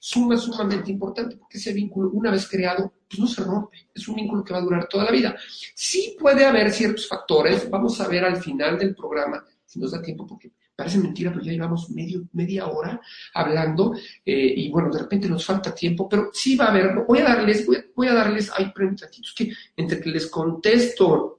[0.09, 4.15] suma, sumamente importante, porque ese vínculo, una vez creado, pues no se rompe, es un
[4.15, 5.35] vínculo que va a durar toda la vida.
[5.75, 10.01] Sí puede haber ciertos factores, vamos a ver al final del programa, si nos da
[10.01, 12.99] tiempo, porque parece mentira, pero ya llevamos medio, media hora
[13.35, 13.93] hablando
[14.25, 17.25] eh, y bueno, de repente nos falta tiempo, pero sí va a haber, voy a
[17.25, 21.35] darles, voy a, darles, hay preguntitos que entre que les contesto,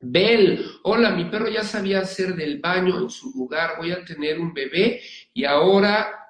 [0.00, 4.40] Bel, hola, mi perro ya sabía hacer del baño en su lugar, voy a tener
[4.40, 5.00] un bebé
[5.34, 6.27] y ahora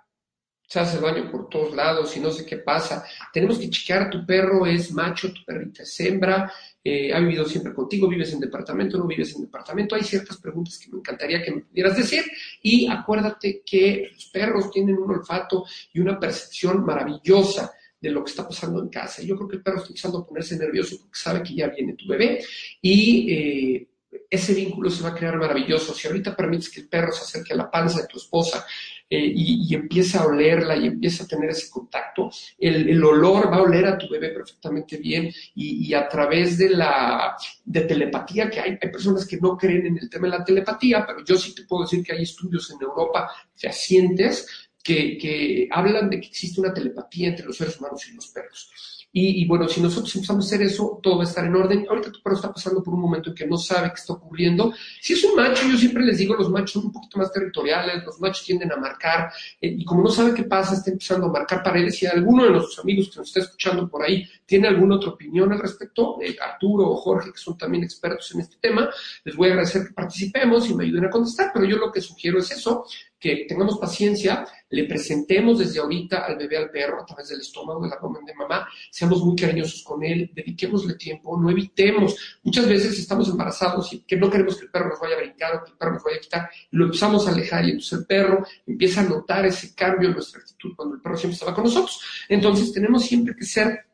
[0.68, 3.02] se hace baño por todos lados y no sé qué pasa.
[3.32, 6.52] Tenemos que chequear, tu perro es macho, tu perrita es hembra,
[6.84, 9.94] eh, ha vivido siempre contigo, vives en departamento, no vives en departamento.
[9.94, 12.22] Hay ciertas preguntas que me encantaría que me pudieras decir.
[12.62, 18.30] Y acuérdate que los perros tienen un olfato y una percepción maravillosa de lo que
[18.30, 19.22] está pasando en casa.
[19.22, 21.94] Yo creo que el perro está empezando a ponerse nervioso porque sabe que ya viene
[21.94, 22.44] tu bebé
[22.82, 23.88] y eh,
[24.28, 25.94] ese vínculo se va a crear maravilloso.
[25.94, 28.66] Si ahorita permites que el perro se acerque a la panza de tu esposa
[29.10, 33.62] eh, y, empieza a olerla y empieza a tener ese contacto, el, olor va a
[33.62, 38.78] oler a tu bebé perfectamente bien y, a través de la de telepatía que hay,
[38.80, 41.64] hay personas que no creen en el tema de la telepatía, pero yo sí te
[41.64, 44.46] puedo decir que hay estudios en Europa fehacientes
[44.82, 48.70] que, que hablan de que existe una telepatía entre los seres humanos y los perros.
[49.10, 51.86] Y, bueno, si nosotros empezamos a hacer eso, todo va a estar en orden.
[51.88, 54.72] Ahorita tu perro está pasando por un momento en que no sabe qué está ocurriendo.
[55.00, 58.04] Si es un macho, yo siempre les digo, los machos son un poquito más territoriales,
[58.04, 61.32] los machos tienden a marcar, eh, y como no sabe qué pasa, está empezando a
[61.32, 61.96] marcar paredes.
[61.96, 65.52] Si alguno de nuestros amigos que nos está escuchando por ahí tiene alguna otra opinión
[65.52, 68.90] al respecto, eh, Arturo o Jorge, que son también expertos en este tema,
[69.24, 72.02] les voy a agradecer que participemos y me ayuden a contestar, pero yo lo que
[72.02, 72.84] sugiero es eso,
[73.18, 77.82] que tengamos paciencia, le presentemos desde ahorita al bebé al perro a través del estómago,
[77.82, 82.16] del abdomen de mamá, seamos muy cariñosos con él, dediquémosle tiempo, no evitemos.
[82.42, 85.56] Muchas veces estamos embarazados y que no queremos que el perro nos vaya a brincar
[85.56, 88.06] o que el perro nos vaya a quitar, lo empezamos a alejar y entonces el
[88.06, 91.64] perro empieza a notar ese cambio en nuestra actitud cuando el perro siempre estaba con
[91.64, 92.00] nosotros.
[92.28, 93.87] Entonces tenemos siempre que ser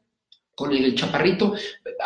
[0.54, 1.54] con el chaparrito,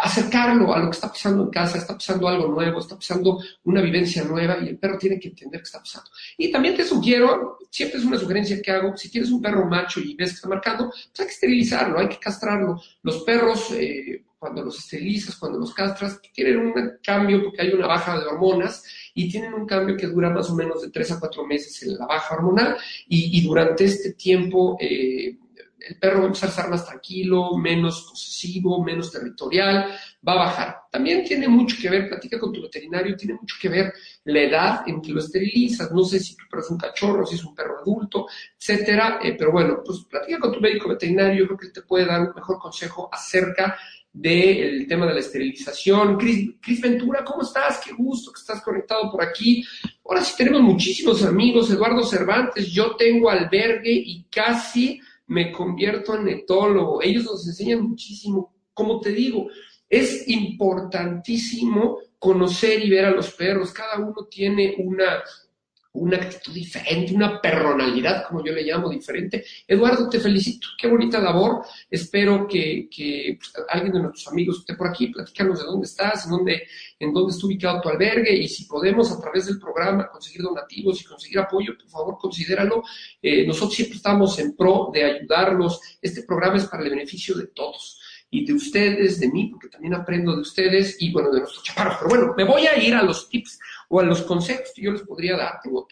[0.03, 3.81] acercarlo a lo que está pasando en casa, está pasando algo nuevo, está pasando una
[3.83, 6.11] vivencia nueva y el perro tiene que entender qué está pasando.
[6.37, 10.01] Y también te sugiero, siempre es una sugerencia que hago, si tienes un perro macho
[10.01, 12.81] y ves que está marcando, pues hay que esterilizarlo, hay que castrarlo.
[13.03, 17.87] Los perros, eh, cuando los esterilizas, cuando los castras, tienen un cambio porque hay una
[17.87, 18.85] baja de hormonas
[19.15, 21.99] y tienen un cambio que dura más o menos de tres a cuatro meses en
[21.99, 22.77] la baja hormonal
[23.09, 24.77] y, durante este tiempo...
[24.81, 25.37] Eh,
[25.81, 29.95] el perro va a empezar a estar más tranquilo, menos posesivo, menos territorial,
[30.27, 30.77] va a bajar.
[30.91, 33.93] También tiene mucho que ver, platica con tu veterinario, tiene mucho que ver
[34.25, 35.93] la edad en que lo esterilizas.
[35.93, 38.27] No sé si tu perro es un cachorro, si es un perro adulto,
[38.59, 39.21] etcétera.
[39.23, 42.07] Eh, pero bueno, pues platica con tu médico veterinario, yo creo que él te puede
[42.07, 43.77] dar un mejor consejo acerca
[44.13, 46.17] del tema de la esterilización.
[46.17, 47.81] Cris, Ventura, ¿cómo estás?
[47.85, 49.65] Qué gusto que estás conectado por aquí.
[50.05, 51.71] Ahora sí tenemos muchísimos amigos.
[51.71, 57.03] Eduardo Cervantes, yo tengo albergue y casi me convierto en etólogo.
[57.03, 58.53] Ellos nos enseñan muchísimo.
[58.75, 59.47] Como te digo,
[59.89, 63.73] es importantísimo conocer y ver a los perros.
[63.73, 65.23] Cada uno tiene una
[65.93, 69.45] una actitud diferente, una personalidad, como yo le llamo, diferente.
[69.67, 71.65] Eduardo, te felicito, qué bonita labor.
[71.91, 72.89] Espero que,
[73.39, 76.63] pues, alguien de nuestros amigos esté por aquí, platícanos de dónde estás, en dónde,
[76.99, 81.01] en dónde está ubicado tu albergue y si podemos a través del programa conseguir donativos
[81.01, 82.83] y conseguir apoyo, por favor, considéralo.
[83.23, 85.81] Eh, nosotros siempre estamos en pro de ayudarlos.
[86.01, 87.98] Este programa es para el beneficio de todos
[88.31, 91.97] y de ustedes, de mí, porque también aprendo de ustedes y bueno, de nuestros chaparros.
[91.99, 94.93] Pero bueno, me voy a ir a los tips o a los consejos que yo
[94.93, 95.61] les podría dar.
[95.63, 95.87] Tengo,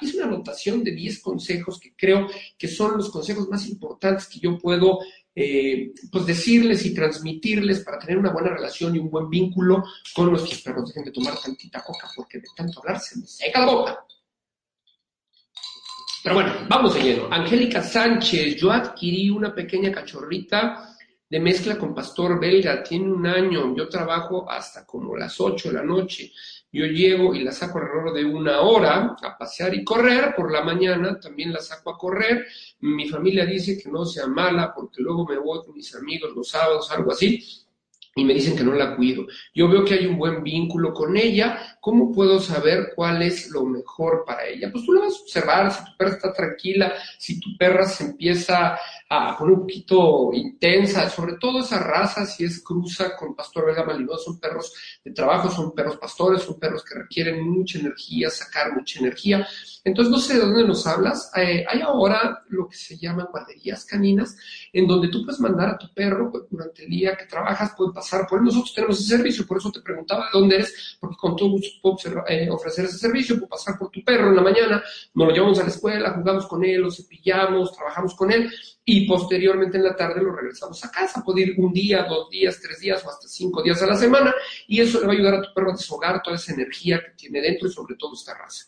[0.00, 4.40] hice una anotación de 10 consejos que creo que son los consejos más importantes que
[4.40, 4.98] yo puedo
[5.34, 10.30] eh, pues decirles y transmitirles para tener una buena relación y un buen vínculo con
[10.30, 10.88] nuestros perros.
[10.88, 14.04] Dejen de tomar tantita coca porque de tanto hablar se me seca la boca.
[16.22, 17.28] Pero bueno, vamos de lleno.
[17.30, 20.98] Angélica Sánchez, yo adquirí una pequeña cachorrita
[21.30, 25.74] de mezcla con pastor belga, tiene un año, yo trabajo hasta como las 8 de
[25.74, 26.32] la noche,
[26.72, 30.62] yo llego y la saco alrededor de una hora a pasear y correr, por la
[30.62, 32.46] mañana también la saco a correr,
[32.80, 36.48] mi familia dice que no sea mala porque luego me voy con mis amigos los
[36.48, 37.40] sábados, algo así,
[38.16, 39.24] y me dicen que no la cuido.
[39.54, 41.78] Yo veo que hay un buen vínculo con ella.
[41.80, 44.70] ¿Cómo puedo saber cuál es lo mejor para ella?
[44.70, 48.04] Pues tú la vas a observar, si tu perra está tranquila, si tu perra se
[48.04, 53.66] empieza a poner un poquito intensa, sobre todo esa raza, si es cruza con pastor
[53.66, 58.30] belga malinois, son perros de trabajo, son perros pastores, son perros que requieren mucha energía,
[58.30, 59.48] sacar mucha energía.
[59.82, 61.30] Entonces, no sé de dónde nos hablas.
[61.34, 64.36] Eh, hay ahora lo que se llaman guarderías caninas,
[64.72, 67.92] en donde tú puedes mandar a tu perro pues, durante el día que trabajas, puede
[67.92, 68.44] pasar por él.
[68.44, 71.69] Nosotros tenemos ese servicio, por eso te preguntaba de dónde eres, porque con todo gusto
[71.82, 71.96] puedo
[72.28, 74.82] eh, ofrecer ese servicio, puedo pasar por tu perro en la mañana,
[75.14, 78.50] nos lo llevamos a la escuela, jugamos con él, lo cepillamos, trabajamos con él
[78.84, 81.22] y posteriormente en la tarde lo regresamos a casa.
[81.24, 84.34] Puede ir un día, dos días, tres días o hasta cinco días a la semana
[84.66, 87.12] y eso le va a ayudar a tu perro a deshogar toda esa energía que
[87.12, 88.64] tiene dentro y sobre todo esta raza.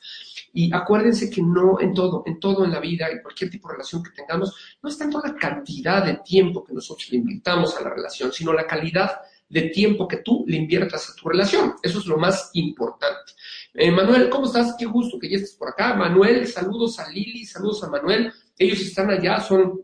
[0.55, 3.75] Y acuérdense que no en todo, en todo en la vida, en cualquier tipo de
[3.75, 7.83] relación que tengamos, no es tanto la cantidad de tiempo que nosotros le invitamos a
[7.83, 11.75] la relación, sino la calidad de tiempo que tú le inviertas a tu relación.
[11.83, 13.33] Eso es lo más importante.
[13.75, 14.75] Eh, Manuel, ¿cómo estás?
[14.79, 15.95] Qué gusto que ya estés por acá.
[15.95, 18.33] Manuel, saludos a Lili, saludos a Manuel.
[18.57, 19.83] Ellos están allá, son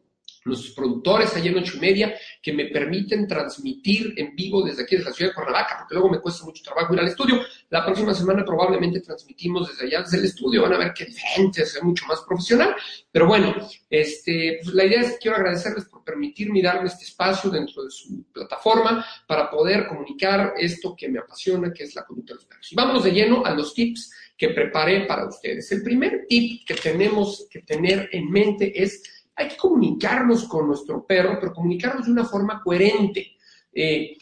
[0.48, 4.96] nuestros productores allá en ocho y media, que me permiten transmitir en vivo desde aquí,
[4.96, 7.40] desde la ciudad de Cuernavaca, porque luego me cuesta mucho trabajo ir al estudio.
[7.70, 11.62] La próxima semana probablemente transmitimos desde allá, desde el estudio, van a ver qué diferente,
[11.62, 12.74] es mucho más profesional.
[13.10, 13.54] Pero bueno,
[13.88, 17.90] este, pues la idea es que quiero agradecerles por permitirme darme este espacio dentro de
[17.90, 22.46] su plataforma para poder comunicar esto que me apasiona, que es la conducta de los
[22.46, 22.72] perros.
[22.72, 25.70] Y vámonos de lleno a los tips que preparé para ustedes.
[25.72, 31.06] El primer tip que tenemos que tener en mente es hay que comunicarnos con nuestro
[31.06, 33.36] perro, pero comunicarnos de una forma coherente.
[33.72, 34.18] Eh,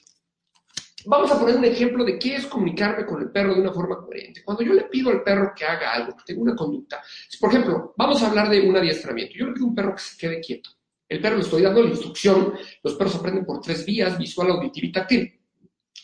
[1.06, 3.96] vamos a poner un ejemplo de qué es comunicarme con el perro de una forma
[3.96, 4.42] coherente.
[4.44, 7.02] Cuando yo le pido al perro que haga algo, que tenga una conducta,
[7.40, 9.34] por ejemplo, vamos a hablar de un adiestramiento.
[9.36, 10.70] Yo le pido a un perro que se quede quieto.
[11.08, 12.52] El perro le estoy dando la instrucción,
[12.82, 15.40] los perros aprenden por tres vías, visual, auditivo y táctil.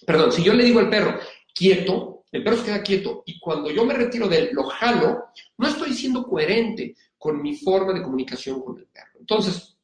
[0.07, 1.18] Perdón, si yo le digo al perro,
[1.53, 5.25] quieto, el perro se queda quieto y cuando yo me retiro de él, lo jalo,
[5.59, 9.21] no estoy siendo coherente con mi forma de comunicación con el perro.
[9.21, 9.77] Entonces,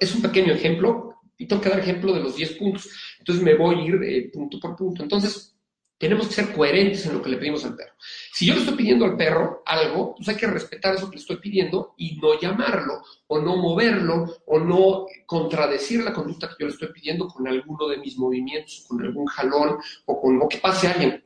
[0.00, 2.90] es un pequeño ejemplo y tengo que dar ejemplo de los 10 puntos.
[3.20, 5.04] Entonces me voy a ir eh, punto por punto.
[5.04, 5.56] Entonces,
[5.96, 7.92] tenemos que ser coherentes en lo que le pedimos al perro.
[8.32, 11.20] Si yo le estoy pidiendo al perro algo, pues hay que respetar eso que le
[11.20, 16.66] estoy pidiendo y no llamarlo, o no moverlo, o no contradecir la conducta que yo
[16.66, 20.58] le estoy pidiendo con alguno de mis movimientos, con algún jalón, o con lo que
[20.58, 21.24] pase a alguien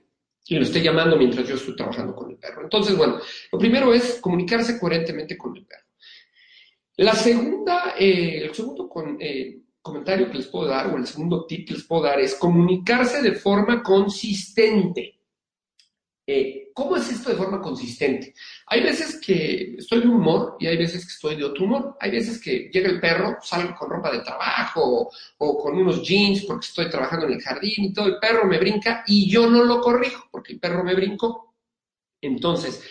[0.49, 2.63] y lo esté llamando mientras yo estoy trabajando con el perro.
[2.63, 3.19] Entonces, bueno,
[3.53, 5.85] lo primero es comunicarse coherentemente con el perro.
[6.97, 11.69] La segunda, eh, el segundo eh, comentario que les puedo dar, o el segundo tip
[11.69, 15.18] que les puedo dar, es comunicarse de forma consistente.
[16.31, 18.35] Eh, ¿Cómo es esto de forma consistente?
[18.67, 21.97] Hay veces que estoy de humor y hay veces que estoy de otro humor.
[21.99, 26.45] Hay veces que llega el perro, salgo con ropa de trabajo o, con unos jeans
[26.45, 29.65] porque estoy trabajando en el jardín y todo, el perro me brinca y yo no
[29.65, 31.55] lo corrijo porque el perro me brincó.
[32.21, 32.83] Entonces,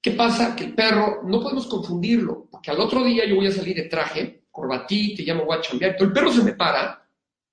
[0.00, 0.56] ¿qué pasa?
[0.56, 3.84] Que el perro, no podemos confundirlo, porque al otro día yo voy a salir de
[3.84, 7.01] traje, corbatí, ya me voy a el perro se me para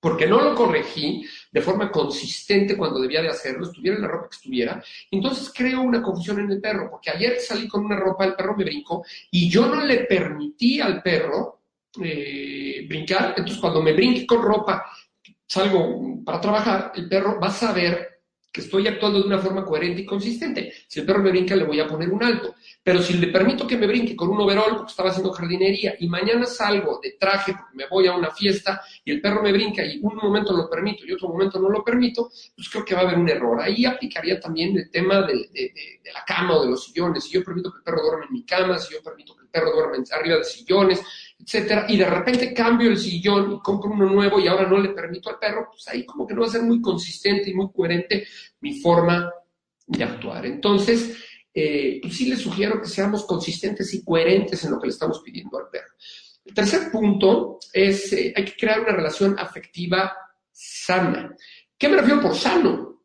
[0.00, 4.28] porque no lo corregí de forma consistente cuando debía de hacerlo, estuviera en la ropa
[4.30, 4.82] que estuviera.
[5.10, 8.56] Entonces creo una confusión en el perro, porque ayer salí con una ropa, el perro
[8.56, 11.60] me brincó y yo no le permití al perro
[12.02, 13.34] eh, brincar.
[13.36, 14.86] Entonces cuando me brinque con ropa,
[15.46, 18.19] salgo para trabajar, el perro va a saber
[18.52, 20.72] que estoy actuando de una forma coherente y consistente.
[20.88, 22.54] Si el perro me brinca, le voy a poner un alto.
[22.82, 26.08] Pero si le permito que me brinque con un overall, porque estaba haciendo jardinería, y
[26.08, 29.84] mañana salgo de traje porque me voy a una fiesta y el perro me brinca
[29.84, 33.02] y un momento lo permito y otro momento no lo permito, pues creo que va
[33.02, 33.60] a haber un error.
[33.60, 35.48] Ahí aplicaría también el tema de,
[36.12, 37.24] la cama o de los sillones.
[37.24, 39.48] Si yo permito que el perro duerma en mi cama, si yo permito que el
[39.48, 41.00] perro duerma arriba de sillones,
[41.42, 44.90] etcétera, y de repente cambio el sillón y compro uno nuevo y ahora no le
[44.90, 47.70] permito al perro, pues ahí como que no va a ser muy consistente y muy
[47.72, 48.26] coherente
[48.60, 49.32] mi forma
[49.86, 50.46] de actuar.
[50.46, 51.16] Entonces,
[51.52, 55.20] eh, pues sí les sugiero que seamos consistentes y coherentes en lo que le estamos
[55.24, 55.94] pidiendo al perro.
[56.44, 60.16] El tercer punto es, eh, hay que crear una relación afectiva
[60.52, 61.34] sana.
[61.76, 62.99] ¿Qué me refiero por sano?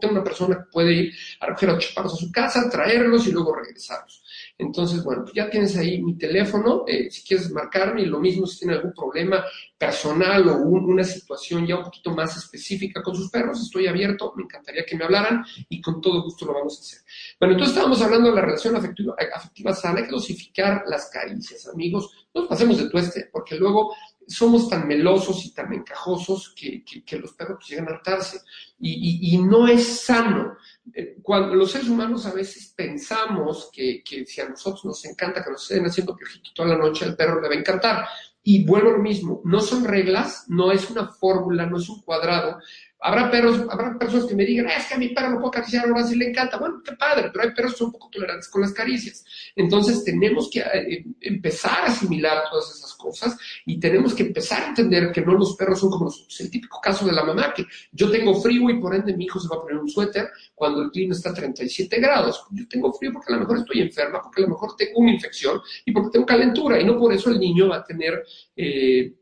[0.00, 3.26] Tengo una persona que puede ir a recoger a los chaparros a su casa, traerlos
[3.26, 4.22] y luego regresarlos.
[4.58, 8.46] Entonces, bueno, pues ya tienes ahí mi teléfono, eh, si quieres marcarme, y lo mismo
[8.46, 9.42] si tiene algún problema
[9.78, 14.42] personal o una situación ya un poquito más específica con sus perros, estoy abierto, me
[14.42, 17.00] encantaría que me hablaran y con todo gusto lo vamos a hacer.
[17.38, 21.66] Bueno, entonces estábamos hablando de la relación afectiva, afectiva sana, hay que dosificar las caricias,
[21.68, 23.94] amigos, no pasemos de tueste, porque luego
[24.30, 26.84] somos tan melosos y tan encajosos que,
[27.18, 28.40] los perros llegan a hartarse.
[28.78, 30.56] Y, no es sano.
[30.94, 35.50] Eh, cuando los seres humanos a veces pensamos que, si a nosotros nos encanta que
[35.50, 38.06] nos estén haciendo piojito toda la noche, al perro le va a encantar.
[38.42, 42.58] Y vuelvo lo mismo, no son reglas, no es una fórmula, no es un cuadrado,
[43.02, 45.88] Habrá perros, habrá personas que me digan, es que a mi perro no puedo acariciar,
[45.88, 46.58] ahora sí le encanta.
[46.58, 49.24] Bueno, qué padre, pero hay perros que son poco tolerantes con las caricias.
[49.56, 54.68] Entonces tenemos que eh, empezar a asimilar todas esas cosas y tenemos que empezar a
[54.68, 56.38] entender que no los perros son como nosotros.
[56.40, 59.40] El típico caso de la mamá, que yo tengo frío y por ende mi hijo
[59.40, 62.44] se va a poner un suéter cuando el clima está a 37 grados.
[62.50, 65.12] Yo tengo frío porque a lo mejor estoy enferma, porque a lo mejor tengo una
[65.12, 68.22] infección y porque tengo calentura y no por eso el niño va a tener...
[68.54, 69.14] Eh,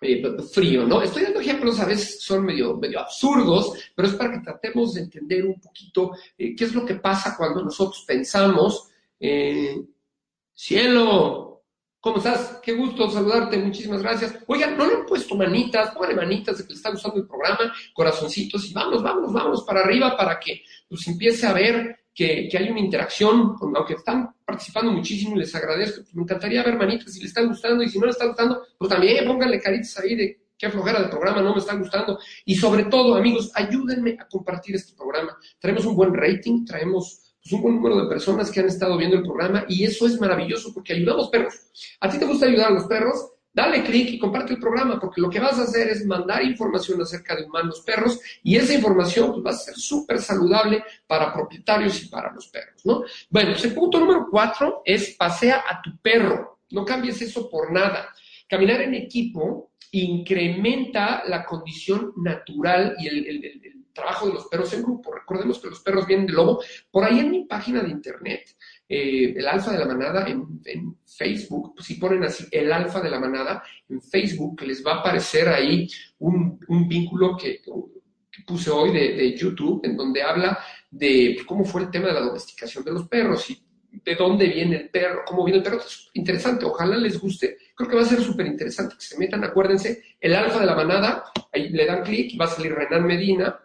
[0.00, 0.22] eh,
[0.52, 1.02] frío, ¿no?
[1.02, 5.02] Estoy dando ejemplos, a veces son medio, medio absurdos, pero es para que tratemos de
[5.02, 8.88] entender un poquito eh, qué es lo que pasa cuando nosotros pensamos,
[10.54, 11.64] cielo,
[12.00, 12.60] ¿cómo estás?
[12.62, 14.36] Qué gusto saludarte, muchísimas gracias.
[14.46, 17.72] Oigan, no le han puesto manitas, póngale manitas de que le están usando el programa,
[17.92, 22.70] corazoncitos, y vamos, vamos, vamos para arriba para que pues empiece a ver que, hay
[22.70, 27.20] una interacción, aunque están participando muchísimo y les agradezco, pues me encantaría ver manitas si
[27.20, 30.40] les están gustando y si no les están gustando, pues también pónganle caritas ahí de
[30.56, 32.18] qué flojera del programa, no me está gustando.
[32.46, 35.36] Y sobre todo, amigos, ayúdenme a compartir este programa.
[35.58, 39.18] Traemos un buen rating, traemos pues, un buen número de personas que han estado viendo
[39.18, 41.54] el programa y eso es maravilloso porque ayudamos perros.
[42.00, 43.30] ¿A ti te gusta ayudar a los perros?
[43.56, 47.00] Dale clic y comparte el programa, porque lo que vas a hacer es mandar información
[47.00, 52.02] acerca de humanos perros y esa información pues, va a ser súper saludable para propietarios
[52.02, 53.04] y para los perros, ¿no?
[53.30, 56.58] Bueno, pues el punto número cuatro es pasea a tu perro.
[56.68, 58.10] No cambies eso por nada.
[58.46, 65.12] Caminar en equipo incrementa la condición natural y el, trabajo de los perros en grupo.
[65.12, 66.62] Recordemos que los perros vienen de lobo.
[66.90, 68.56] Por ahí en mi página de internet
[68.88, 73.18] eh, el alfa de la manada en, Facebook, si ponen así el alfa de la
[73.18, 75.88] manada en Facebook, les va a aparecer ahí
[76.18, 77.62] un, vínculo que,
[78.46, 80.58] puse hoy de, YouTube, en donde habla
[80.90, 83.58] de pues, cómo fue el tema de la domesticación de los perros y
[84.04, 85.78] de dónde viene el perro, cómo viene el perro.
[85.78, 87.56] Es interesante, ojalá les guste.
[87.74, 90.74] Creo que va a ser súper interesante que se metan, acuérdense, el alfa de la
[90.74, 93.58] manada, ahí le dan clic va a salir Renan Medina.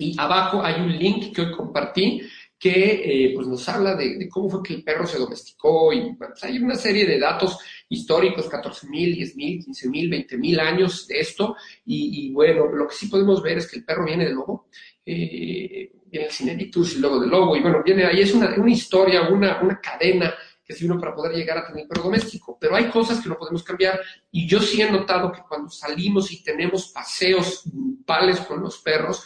[0.00, 2.22] Y abajo hay un link que hoy compartí
[2.58, 2.70] que
[3.04, 6.58] eh, pues nos habla de, cómo fue que el perro se domesticó y pues, hay
[6.58, 11.56] una serie de datos históricos, 14.000, 10.000, 15.000, 20.000 años de esto.
[11.84, 14.68] Y, bueno, lo que sí podemos ver es que el perro viene del lobo,
[15.04, 17.56] eh, viene el Cineritus y luego del lobo.
[17.56, 20.34] Y bueno, viene ahí, es una, una historia, una, una cadena
[20.70, 23.62] que sirve para poder llegar a tener perro doméstico, pero hay cosas que no podemos
[23.62, 24.00] cambiar.
[24.30, 29.24] Y yo sí he notado que cuando salimos y tenemos paseos grupales con los perros,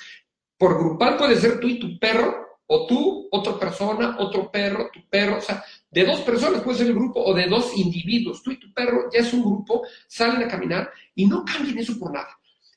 [0.64, 5.06] por grupal puede ser tú y tu perro, o tú, otra persona, otro perro, tu
[5.10, 8.50] perro, o sea, de dos personas puede ser el grupo o de dos individuos, tú
[8.50, 12.10] y tu perro ya es un grupo, salen a caminar y no cambien eso por
[12.14, 12.30] nada.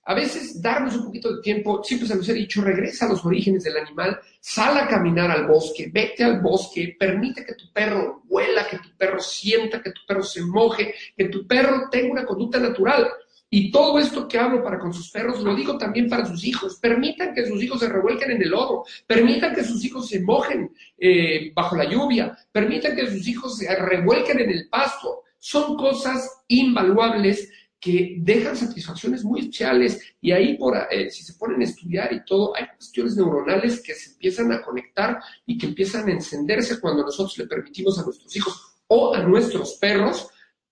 [0.04, 3.24] A veces darnos un poquito de tiempo, siempre se nos ha dicho, regresa a los
[3.24, 8.24] orígenes del animal, sal a caminar al bosque, vete al bosque, permite que tu perro
[8.26, 12.26] vuela, que tu perro sienta, que tu perro se moje, que tu perro tenga una
[12.26, 13.08] conducta natural.
[13.50, 16.78] Y todo esto que hablo para con sus perros, lo digo también para sus hijos.
[16.82, 20.70] Permitan que sus hijos se revuelquen en el lodo, permitan que sus hijos se mojen
[20.98, 25.24] eh, bajo la lluvia, permitan que sus hijos se revuelquen en el pasto.
[25.40, 31.62] Son cosas invaluables que dejan satisfacciones muy especiales y ahí por, eh, si se ponen
[31.62, 36.10] a estudiar y todo, hay cuestiones neuronales que se empiezan a conectar y que empiezan
[36.10, 40.28] a encenderse cuando nosotros le permitimos a nuestros hijos o a nuestros perros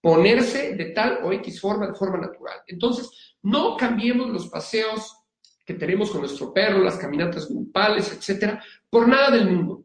[0.06, 2.60] ponerse de tal o X forma, de forma natural.
[2.68, 3.10] Entonces,
[3.41, 5.18] no cambiemos los paseos
[5.66, 9.84] que tenemos con nuestro perro, las caminatas grupales, etcétera, por nada del mundo.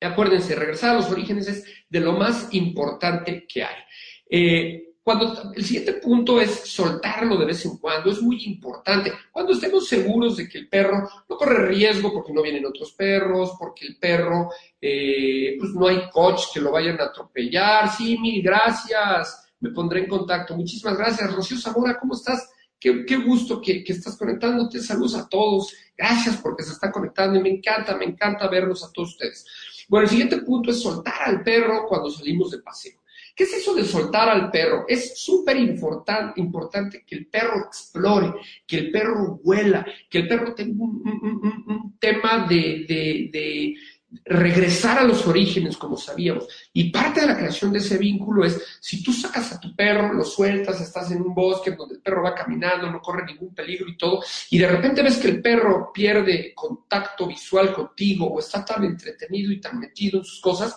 [0.00, 3.76] Acuérdense, regresar a los orígenes es de lo más importante que hay.
[4.30, 9.12] Eh, cuando el siguiente punto es soltarlo de vez en cuando, es muy importante.
[9.30, 13.52] Cuando estemos seguros de que el perro no corre riesgo porque no vienen otros perros,
[13.58, 14.48] porque el perro,
[14.80, 17.94] eh, pues no hay coach que lo vayan a atropellar.
[17.94, 20.56] Sí, mil gracias, me pondré en contacto.
[20.56, 21.34] Muchísimas gracias.
[21.34, 22.48] Rocío Zamora, ¿cómo estás?
[22.80, 24.80] Qué, gusto que, estás conectándote.
[24.80, 25.74] Saludos a todos.
[25.98, 29.44] Gracias porque se está conectando y me encanta, me encanta verlos a todos ustedes.
[29.86, 33.03] Bueno, el siguiente punto es soltar al perro cuando salimos de paseo.
[33.34, 34.84] ¿Qué es eso de soltar al perro?
[34.86, 38.32] Es súper importante que el perro explore,
[38.64, 43.74] que el perro vuela, que el perro tenga un, tema de,
[44.24, 46.46] regresar a los orígenes, como sabíamos.
[46.72, 50.12] Y parte de la creación de ese vínculo es, si tú sacas a tu perro,
[50.12, 53.88] lo sueltas, estás en un bosque donde el perro va caminando, no corre ningún peligro
[53.88, 58.64] y todo, y de repente ves que el perro pierde contacto visual contigo o está
[58.64, 60.76] tan entretenido y tan metido en sus cosas,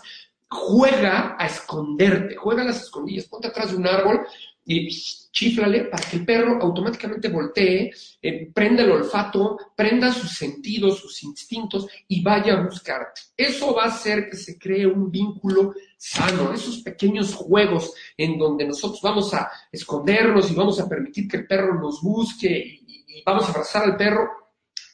[0.49, 4.25] juega a esconderte, juega las escondillas, ponte atrás de un árbol
[4.69, 4.89] y
[5.31, 7.91] chiflale para que el perro automáticamente voltee,
[8.21, 13.21] eh, prenda el olfato, prenda sus sentidos, sus instintos y vaya a buscarte.
[13.35, 18.65] Eso va a hacer que se cree un vínculo sano, esos pequeños juegos en donde
[18.65, 23.45] nosotros vamos a escondernos y vamos a permitir que el perro nos busque y vamos
[23.45, 24.29] a abrazar al perro,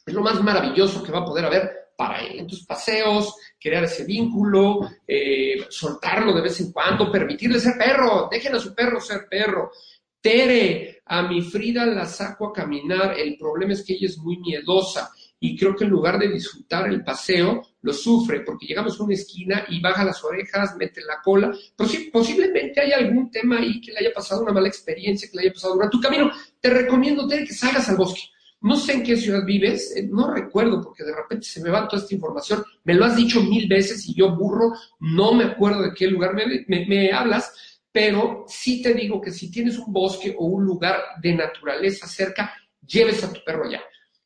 [0.05, 2.39] es lo más maravilloso que va a poder haber para él.
[2.39, 8.55] Entonces, paseos, crear ese vínculo, eh, soltarlo de vez en cuando, permitirle ser perro, dejen
[8.55, 9.71] a su perro ser perro.
[10.19, 14.37] Tere, a mi Frida la saco a caminar, el problema es que ella es muy
[14.37, 19.03] miedosa y creo que en lugar de disfrutar el paseo, lo sufre porque llegamos a
[19.03, 23.57] una esquina y baja las orejas, mete la cola, pero sí, posiblemente hay algún tema
[23.57, 26.31] ahí que le haya pasado una mala experiencia, que le haya pasado durante tu camino.
[26.61, 28.21] Te recomiendo, Tere, que salgas al bosque
[28.63, 31.87] no sé en qué ciudad vives, eh, no recuerdo porque de repente se me va
[31.87, 32.63] toda esta información.
[32.85, 36.33] Me lo has dicho mil veces y yo burro, no me acuerdo de qué lugar
[36.33, 41.35] me, hablas, pero sí te digo que si tienes un bosque o un lugar de
[41.35, 42.53] naturaleza cerca,
[42.87, 43.81] lleves a tu perro allá.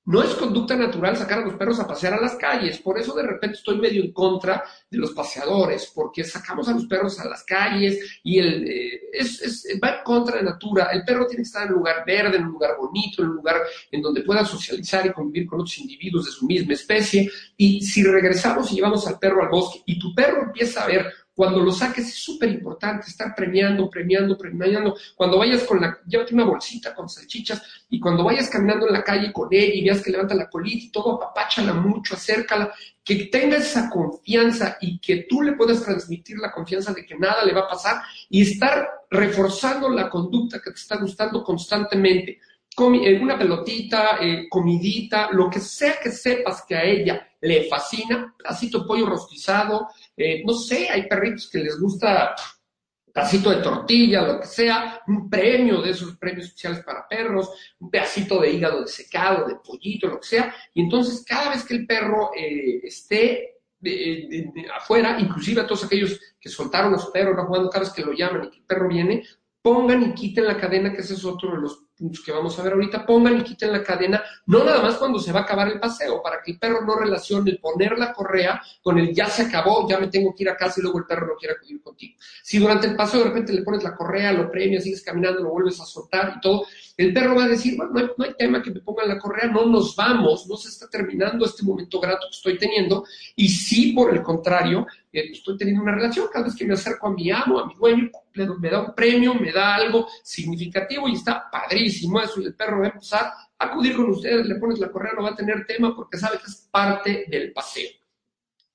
[0.07, 3.13] No es conducta natural sacar a los perros a pasear a las calles, por eso
[3.13, 7.27] de repente estoy medio en contra de los paseadores, porque sacamos a los perros a
[7.27, 10.91] las calles y el, eh, es, va en contra de natura.
[10.93, 13.35] El perro tiene que estar en un lugar verde, en un lugar bonito, en un
[13.35, 13.57] lugar
[13.91, 17.29] en donde pueda socializar y convivir con otros individuos de su misma especie.
[17.57, 21.11] Y si regresamos y llevamos al perro al bosque y tu perro empieza a ver
[21.37, 24.97] cuando lo saques es súper importante estar premiando, premiando, premiando.
[25.15, 27.61] Cuando vayas con la, llévate una bolsita con salchichas
[27.91, 30.85] y cuando vayas caminando en la calle con él y veas que levanta la colita
[30.85, 32.73] y todo, apapáchala mucho, acércala,
[33.03, 37.45] que tenga esa confianza y que tú le puedas transmitir la confianza de que nada
[37.45, 42.39] le va a pasar y estar reforzando la conducta que te está gustando constantemente.
[42.79, 48.35] Eh, una pelotita, eh, comidita, lo que sea que sepas que a ella le fascina,
[48.45, 49.87] así tu pollo rostizado,
[50.17, 52.35] eh, no sé, hay perritos que les gusta
[53.13, 57.49] pedacito de tortilla, lo que sea, un premio de esos premios especiales para perros,
[57.79, 60.55] un pedacito de hígado desecado, de pollito, lo que sea.
[60.73, 63.55] Y entonces cada vez que el perro eh, esté
[64.75, 68.13] afuera, inclusive a todos aquellos que soltaron los perros, no jugando, cada vez que lo
[68.13, 69.23] llaman y que el perro viene,
[69.67, 72.63] pongan y quiten la cadena, que ese es otro de los puntos que vamos a
[72.63, 75.67] ver ahorita, pongan y quiten la cadena, no nada más cuando se va a acabar
[75.67, 79.27] el paseo, para que el perro no relacione el poner la correa con el ya
[79.27, 81.55] se acabó, ya me tengo que ir a casa y luego el perro no quiere
[81.55, 82.15] acudir contigo.
[82.43, 85.49] Si durante el paseo de repente le pones la correa, lo premias, sigues caminando, lo
[85.49, 86.65] vuelves a soltar y todo,
[86.97, 89.67] el perro va a decir, bueno, no hay, tema que me pongan la correa, no
[89.67, 94.13] nos vamos, no se está terminando este momento grato que estoy teniendo, y si por
[94.13, 97.59] el contrario, eh, estoy teniendo una relación, cada vez que me acerco a mi amo,
[97.59, 98.09] a mi dueño,
[98.59, 102.41] me da un premio, me da algo significativo y está padrísimo eso.
[102.41, 103.25] Y el perro va a empezar
[103.57, 106.37] a acudir con ustedes, le pones la correa, no va a tener tema porque sabe
[106.37, 107.89] que es parte del paseo.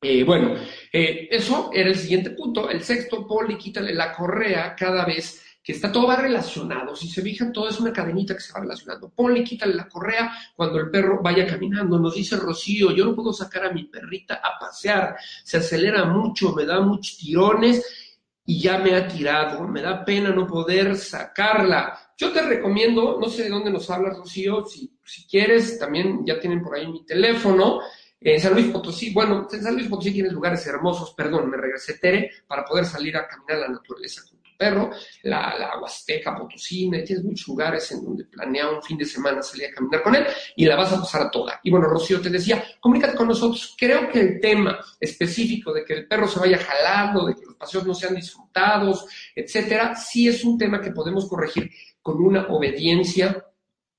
[0.05, 0.57] Eh, bueno,
[0.93, 2.69] eh, eso era el siguiente punto.
[2.69, 6.97] El sexto, Poli, quítale la correa cada vez que está todo va relacionado.
[6.97, 9.11] Si se fijan, todo es una cadenita que se va relacionando.
[9.11, 11.99] Ponle, quítale la correa cuando el perro vaya caminando.
[11.99, 15.17] Nos dice Rocío, yo no puedo sacar a mi perrita a pasear.
[15.45, 19.69] Se acelera mucho, me da muchos tirones y ya me ha tirado.
[19.69, 22.13] Me da pena no poder sacarla.
[22.17, 24.91] Yo te recomiendo, no sé de dónde nos hablas, Rocío, si,
[25.31, 27.81] quieres, también ya tienen por ahí mi teléfono.
[28.21, 31.99] En San Luis Potosí, bueno, en San Luis Potosí tienes lugares hermosos, perdón, me regresé
[31.99, 34.23] Tere, para poder salir a caminar a la naturaleza
[34.63, 34.91] perro,
[35.25, 39.67] la, la Huasteca Potosina, tienes muchos lugares en donde planea un fin de semana salir
[39.67, 41.59] a caminar con él y la vas a pasar a toda.
[41.65, 43.75] Y bueno, Rocío te decía, comunícate con nosotros.
[43.77, 47.57] Creo que el tema específico de que el perro se vaya jalando, de que los
[47.57, 49.05] paseos no sean disfrutados,
[49.35, 51.69] etcétera, sí es un tema que podemos corregir
[52.01, 53.45] con una obediencia,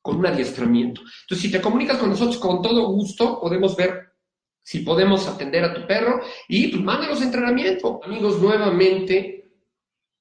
[0.01, 1.01] con un adiestramiento.
[1.01, 4.13] Entonces, si te comunicas con nosotros con todo gusto, podemos ver
[4.61, 7.99] si podemos atender a tu perro y pues mándanos entrenamiento.
[8.01, 9.42] Amigos, nuevamente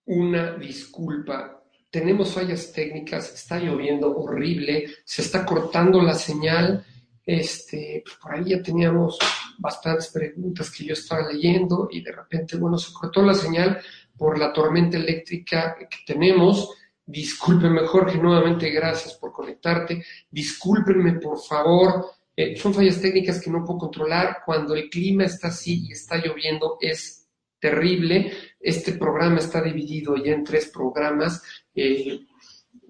[0.06, 1.62] una disculpa.
[1.90, 6.84] Tenemos fallas técnicas, está lloviendo horrible, se está cortando la señal.
[7.24, 9.18] Este, pues, por ahí ya teníamos
[9.58, 13.80] bastantes preguntas que yo estaba leyendo y de repente, bueno, se cortó la señal
[14.16, 16.70] por la tormenta eléctrica que tenemos.
[17.04, 20.04] Discúlpenme, Jorge, nuevamente gracias por conectarte.
[20.30, 24.38] Discúlpenme, por favor, eh, son fallas técnicas que no puedo controlar.
[24.44, 27.28] Cuando el clima está así y está lloviendo es
[27.58, 28.32] terrible.
[28.62, 31.42] Este programa está dividido ya en tres programas.
[31.74, 32.20] Eh,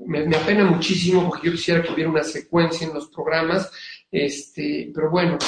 [0.06, 3.70] me, apena muchísimo porque yo quisiera que hubiera una secuencia en los programas.
[4.10, 5.38] Este, pero bueno,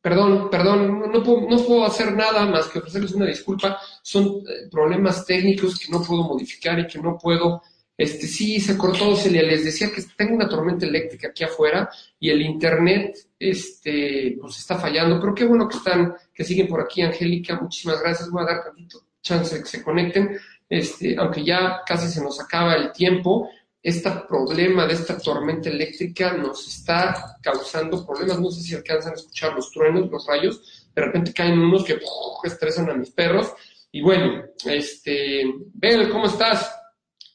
[0.00, 3.78] perdón, perdón, no, puedo, no puedo hacer nada más que ofrecerles una disculpa.
[4.02, 7.62] Son eh, problemas técnicos que no puedo modificar y que no puedo
[7.98, 11.88] este, sí, se cortó, se les decía que tengo una tormenta eléctrica aquí afuera
[12.20, 16.82] y el internet, este, pues está fallando, pero qué bueno que están, que siguen por
[16.82, 21.44] aquí, Angélica, muchísimas gracias, voy a dar tantito chance de que se conecten, este, aunque
[21.44, 23.50] ya casi se nos acaba el tiempo,
[23.82, 29.16] este problema de esta tormenta eléctrica nos está causando problemas, no sé si alcanzan a
[29.16, 31.98] escuchar los truenos, los rayos, de repente caen unos que
[32.44, 33.52] estresan a mis perros,
[33.92, 36.74] y bueno, este, Bel, ¿cómo estás?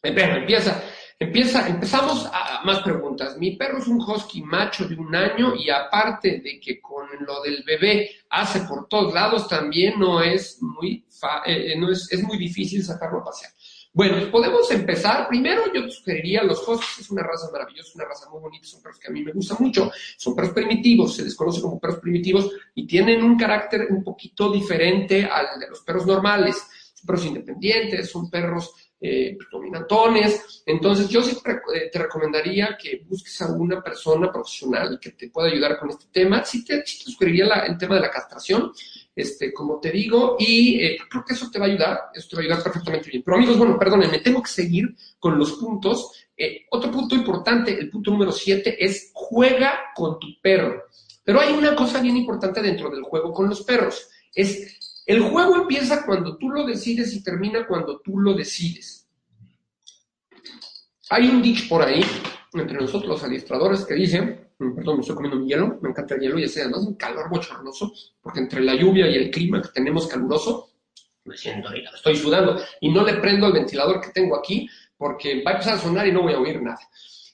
[0.01, 0.83] Pero empieza,
[1.21, 3.37] empieza, empezamos a más preguntas.
[3.37, 7.41] Mi perro es un husky macho de un año y aparte de que con lo
[7.43, 11.05] del bebé hace por todos lados, también no es muy,
[11.45, 13.51] eh, no es, es muy difícil sacarlo a pasear.
[13.93, 15.27] Bueno, pues podemos empezar.
[15.27, 18.81] Primero, yo te sugeriría, los huskies es una raza maravillosa, una raza muy bonita, son
[18.81, 19.91] perros que a mí me gustan mucho.
[20.17, 24.51] Son perros primitivos, se les conoce como perros primitivos y tienen un carácter un poquito
[24.51, 26.55] diferente al de los perros normales.
[26.95, 28.73] Son perros independientes, son perros
[29.03, 30.61] eh, dominantones.
[30.65, 31.35] Entonces, yo sí
[31.73, 36.05] eh, te recomendaría que busques a una persona profesional que te pueda ayudar con este
[36.11, 36.45] tema.
[36.45, 38.71] Sí te, sugeriría el tema de la castración,
[39.15, 42.35] este, como te digo, y eh, creo que eso te va a ayudar, eso te
[42.35, 43.23] va a ayudar perfectamente bien.
[43.25, 46.11] Pero amigos, bueno, perdónenme, tengo que seguir con los puntos.
[46.37, 50.83] Eh, otro punto importante, el punto número 7, es juega con tu perro.
[51.23, 54.80] Pero hay una cosa bien importante dentro del juego con los perros, es
[55.11, 59.07] el juego empieza cuando tú lo decides y termina cuando tú lo decides.
[61.09, 62.01] Hay un dicho por ahí,
[62.53, 66.21] entre nosotros los administradores, que dice, perdón, me estoy comiendo mi hielo, me encanta el
[66.21, 67.91] hielo y sea además un calor bochornoso,
[68.21, 70.69] porque entre la lluvia y el clima que tenemos caluroso,
[71.25, 75.43] me siento ahí, estoy sudando y no le prendo el ventilador que tengo aquí porque
[75.43, 76.79] va a empezar a sonar y no voy a oír nada.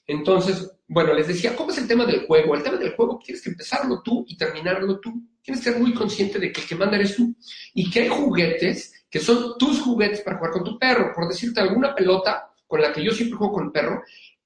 [0.06, 2.54] Entonces, bueno, les decía, ¿cómo es el tema del juego?
[2.54, 5.12] El tema del juego tienes que empezarlo tú y terminarlo tú.
[5.48, 7.34] Tienes que ser muy consciente de que el que manda eres tú
[7.72, 11.10] y que hay juguetes que son tus juguetes para jugar con tu perro.
[11.14, 14.02] Por decirte, alguna pelota con la que yo siempre juego con el perro,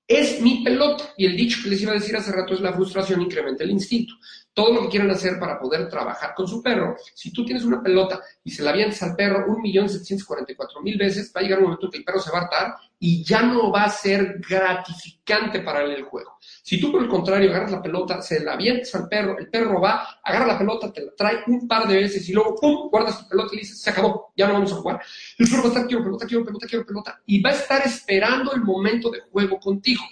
[0.07, 1.13] es mi pelota.
[1.17, 3.73] Y el dicho que les iba a decir hace rato es la frustración incrementa el
[3.73, 4.15] instinto.
[4.55, 6.97] Todo lo que quieran hacer para poder trabajar con su perro.
[7.15, 9.89] Si tú tienes una pelota y se la avientas al perro un millón
[10.83, 12.75] mil veces, va a llegar un momento en que el perro se va a hartar
[12.99, 16.39] y ya no va a ser gratificante para él el juego.
[16.63, 19.81] Si tú, por el contrario, agarras la pelota, se la avientas al perro, el perro
[19.81, 23.23] va, agarra la pelota, te la trae un par de veces y luego, ¡pum!, guardas
[23.23, 25.01] tu pelota y dices, se acabó, ya no vamos a jugar.
[25.39, 27.87] El perro va a estar, quiero pelota, quiero pelota, quiero pelota, y va a estar
[27.87, 30.03] esperando el momento de juego contigo.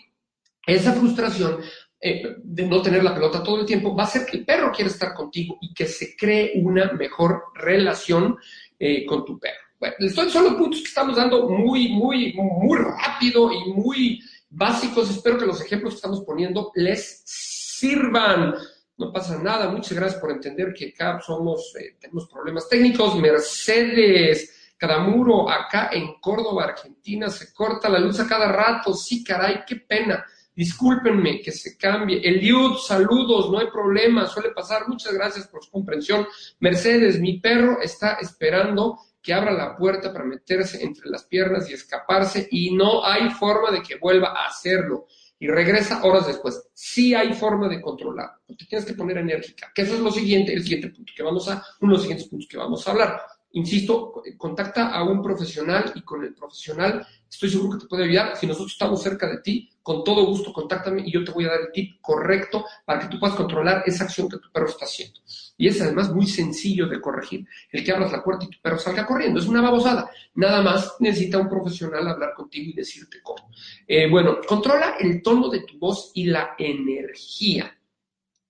[0.66, 1.59] Esa frustración
[2.03, 4.72] eh, de no tener la pelota todo el tiempo va a hacer que el perro
[4.72, 8.38] quiera estar contigo y que se cree una mejor relación
[8.78, 9.61] eh, con tu perro.
[9.78, 15.11] Bueno, son los puntos que estamos dando muy, muy, muy rápido y muy básicos.
[15.11, 18.55] Espero que los ejemplos que estamos poniendo les sirvan.
[18.96, 19.70] No pasa nada.
[19.70, 23.16] Muchas gracias por entender que acá somos, eh, tenemos problemas técnicos.
[23.16, 28.94] Mercedes, Cadamuro, acá en Córdoba, Argentina, se corta la luz a cada rato.
[28.94, 30.24] Sí, caray, qué pena.
[30.61, 32.20] Discúlpenme que se cambie.
[32.22, 34.86] Eliud, saludos, no hay problema, suele pasar.
[34.88, 36.26] Muchas gracias por su comprensión.
[36.58, 41.72] Mercedes, mi perro está esperando que abra la puerta para meterse entre las piernas y
[41.72, 45.06] escaparse y no hay forma de que vuelva a hacerlo
[45.38, 46.62] y regresa horas después.
[46.74, 50.52] Sí hay forma de controlar, te tienes que poner enérgica, que eso es lo siguiente,
[50.52, 53.18] el siguiente punto que vamos a, uno de los siguientes puntos que vamos a hablar.
[53.53, 58.36] Insisto, contacta a un profesional y con el profesional estoy seguro que te puede ayudar.
[58.36, 61.48] Si nosotros estamos cerca de ti, con todo gusto contáctame y yo te voy a
[61.48, 64.84] dar el tip correcto para que tú puedas controlar esa acción que tu perro está
[64.84, 65.20] haciendo.
[65.57, 67.44] Y es además muy sencillo de corregir.
[67.72, 69.40] El que abras la puerta y tu perro salga corriendo.
[69.40, 70.09] Es una babosada.
[70.34, 73.51] Nada más necesita un profesional hablar contigo y decirte cómo.
[73.86, 77.76] Eh, bueno, controla el tono de tu voz y la energía.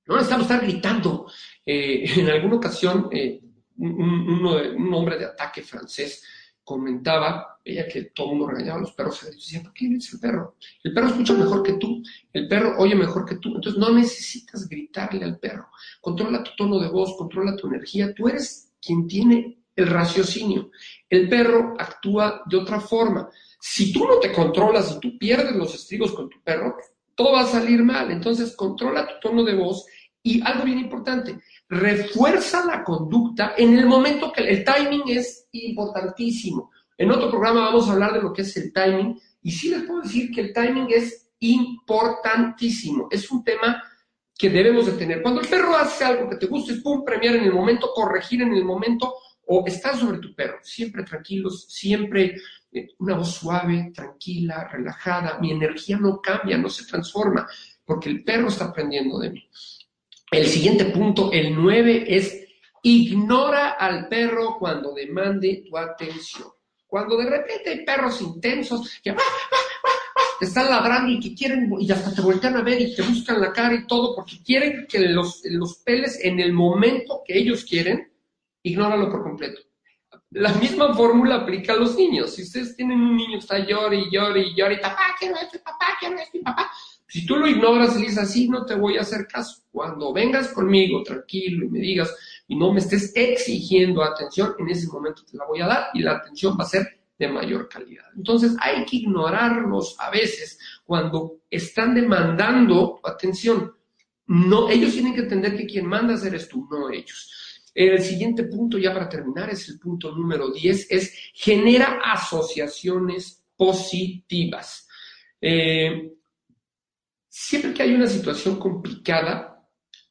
[0.07, 1.27] No necesitamos estar gritando.
[1.65, 3.41] Eh, en alguna ocasión, eh,
[3.81, 6.23] un, hombre de ataque francés
[6.63, 10.13] comentaba, ella que todo el mundo regañaba a los perros, y decía, ¿por qué eres
[10.13, 10.57] el perro?
[10.85, 12.03] El perro escucha mejor que tú,
[12.33, 15.69] el perro oye mejor que tú, entonces no necesitas gritarle al perro.
[16.01, 20.71] Controla tu tono de voz, controla tu energía, tú eres quien tiene el raciocinio.
[21.09, 23.29] El perro actúa de otra forma.
[23.59, 26.77] Si tú no te controlas y tú pierdes los estribos con tu perro,
[27.15, 28.11] todo va a salir mal.
[28.11, 29.87] Entonces, controla tu tono de voz
[30.23, 36.71] y algo bien importante, refuerza la conducta en el momento que el timing es importantísimo.
[36.97, 39.85] En otro programa vamos a hablar de lo que es el timing y sí les
[39.85, 43.09] puedo decir que el timing es importantísimo.
[43.11, 43.83] Es un tema
[44.37, 45.23] que debemos de tener.
[45.23, 48.43] Cuando el perro hace algo que te gusta, es pum, premiar en el momento, corregir
[48.43, 49.15] en el momento
[49.47, 50.59] o estar sobre tu perro.
[50.63, 52.37] Siempre tranquilos, siempre
[52.73, 55.39] eh, una voz suave, tranquila, relajada.
[55.41, 57.47] Mi energía no cambia, no se transforma,
[57.85, 59.49] porque el perro está aprendiendo de mí.
[60.31, 62.47] El siguiente punto, el 9, es
[62.83, 66.49] ignora al perro cuando demande tu atención.
[66.87, 69.15] Cuando de repente hay perros intensos que
[70.39, 73.41] te están ladrando y que quieren, y hasta te voltean a ver y te buscan
[73.41, 77.65] la cara y todo, porque quieren que los, los peles en el momento que ellos
[77.65, 78.13] quieren,
[78.63, 79.61] ignóralo por completo.
[80.31, 82.35] La misma fórmula aplica a los niños.
[82.35, 85.97] Si ustedes tienen un niño que está y y llore, y papá, quiero esto, papá,
[85.99, 86.71] quiero esto, papá,
[87.11, 89.63] si tú lo ignoras y dices así, no te voy a hacer caso.
[89.73, 92.15] Cuando vengas conmigo tranquilo y me digas
[92.47, 96.03] y no me estés exigiendo atención, en ese momento te la voy a dar y
[96.03, 98.05] la atención va a ser de mayor calidad.
[98.17, 103.75] Entonces hay que ignorarlos a veces cuando están demandando atención.
[104.29, 107.29] No, ellos tienen que entender que quien manda eres tú, no ellos.
[107.75, 114.87] El siguiente punto, ya para terminar, es el punto número 10, es genera asociaciones positivas.
[115.41, 116.13] Eh,
[117.33, 119.65] Siempre que hay una situación complicada,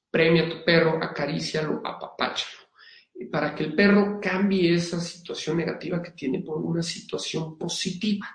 [0.10, 2.60] premia a tu perro, acarícialo, apapáchalo,
[3.30, 8.26] para que el perro cambie esa situación negativa que tiene por una situación positiva.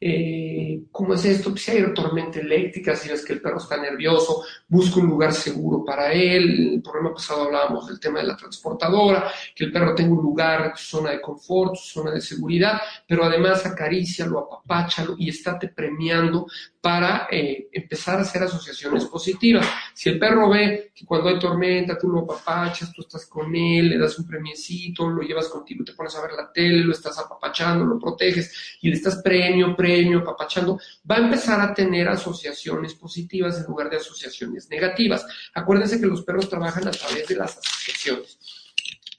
[0.00, 1.50] Eh, ¿Cómo es esto?
[1.50, 5.32] Pues, si hay tormenta eléctrica, si ves que el perro está nervioso, busca un lugar
[5.32, 6.74] seguro para él.
[6.74, 10.72] El programa pasado hablábamos del tema de la transportadora, que el perro tenga un lugar,
[10.76, 16.46] su zona de confort, su zona de seguridad, pero además acarícialo, apapáchalo y estate premiando
[16.88, 19.68] para eh, empezar a hacer asociaciones positivas.
[19.92, 23.90] Si el perro ve que cuando hay tormenta tú lo apapachas, tú estás con él,
[23.90, 27.18] le das un premiecito, lo llevas contigo, te pones a ver la tele, lo estás
[27.18, 30.80] apapachando, lo proteges y le estás premio, premio, apapachando,
[31.10, 35.26] va a empezar a tener asociaciones positivas en lugar de asociaciones negativas.
[35.52, 38.38] Acuérdense que los perros trabajan a través de las asociaciones.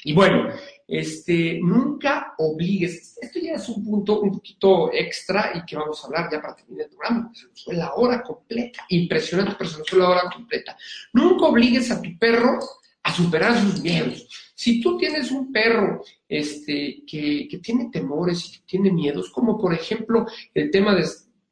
[0.04, 0.52] Y bueno,
[0.90, 6.08] este, nunca obligues, esto ya es un punto un poquito extra y que vamos a
[6.08, 9.78] hablar ya para terminar el programa, se nos fue la hora completa, impresionante, pero se
[9.78, 10.76] nos fue la hora completa.
[11.14, 12.60] Nunca obligues a tu perro
[13.04, 14.28] a superar sus miedos.
[14.56, 19.60] Si tú tienes un perro este, que, que tiene temores y que tiene miedos, como
[19.60, 21.04] por ejemplo el tema de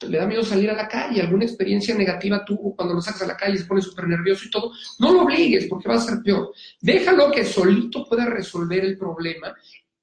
[0.01, 3.27] le da miedo salir a la calle, alguna experiencia negativa tuvo cuando lo sacas a
[3.27, 6.21] la calle, se pone súper nervioso y todo, no lo obligues porque va a ser
[6.23, 6.53] peor.
[6.79, 9.55] Déjalo que solito pueda resolver el problema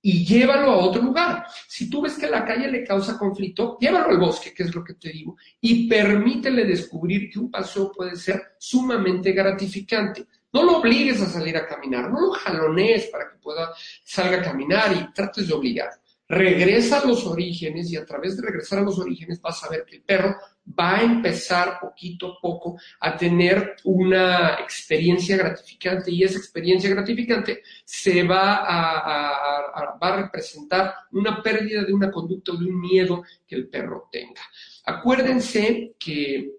[0.03, 1.47] y llévalo a otro lugar.
[1.68, 4.82] Si tú ves que la calle le causa conflicto, llévalo al bosque, que es lo
[4.84, 10.26] que te digo, y permítele descubrir que un paseo puede ser sumamente gratificante.
[10.53, 13.72] No lo obligues a salir a caminar, no lo jalonees para que pueda
[14.05, 15.90] salga a caminar y trates de obligar.
[16.27, 19.85] Regresa a los orígenes y a través de regresar a los orígenes vas a ver
[19.85, 20.37] que el perro
[20.79, 27.62] va a empezar poquito a poco a tener una experiencia gratificante y esa experiencia gratificante
[27.85, 33.22] se va a, va a representar una pérdida de una conducta o de un miedo
[33.47, 34.41] que el perro tenga.
[34.87, 36.53] Acuérdense que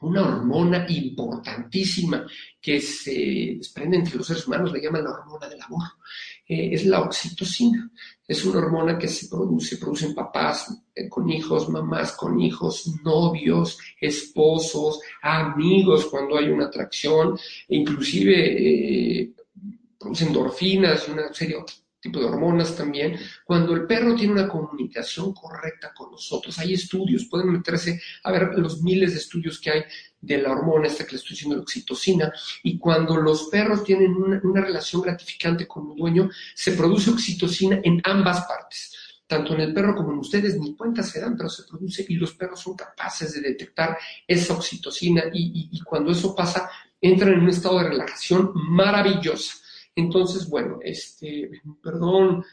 [0.00, 2.26] una hormona importantísima
[2.60, 5.84] que se desprende entre los seres humanos, le llaman la hormona del amor,
[6.48, 7.90] eh, es la oxitocina.
[8.26, 13.78] Es una hormona que se produce, producen papás eh, con hijos, mamás con hijos, novios,
[14.00, 17.38] esposos, amigos cuando hay una atracción,
[17.68, 19.32] e inclusive eh,
[19.98, 21.62] producen endorfinas y una serie de
[22.00, 26.58] tipo de hormonas también, cuando el perro tiene una comunicación correcta con nosotros.
[26.58, 29.82] Hay estudios, pueden meterse a ver los miles de estudios que hay
[30.20, 32.32] de la hormona esta que le estoy diciendo, la oxitocina,
[32.62, 38.00] y cuando los perros tienen una, relación gratificante con el dueño, se produce oxitocina en
[38.04, 38.96] ambas partes.
[39.26, 42.14] Tanto en el perro como en ustedes, ni cuenta se dan, pero se produce y
[42.14, 43.96] los perros son capaces de detectar
[44.26, 46.68] esa oxitocina y cuando eso pasa,
[47.00, 49.54] entran en un estado de relajación maravillosa.
[49.94, 51.50] Entonces, bueno, este,
[51.82, 52.44] perdón,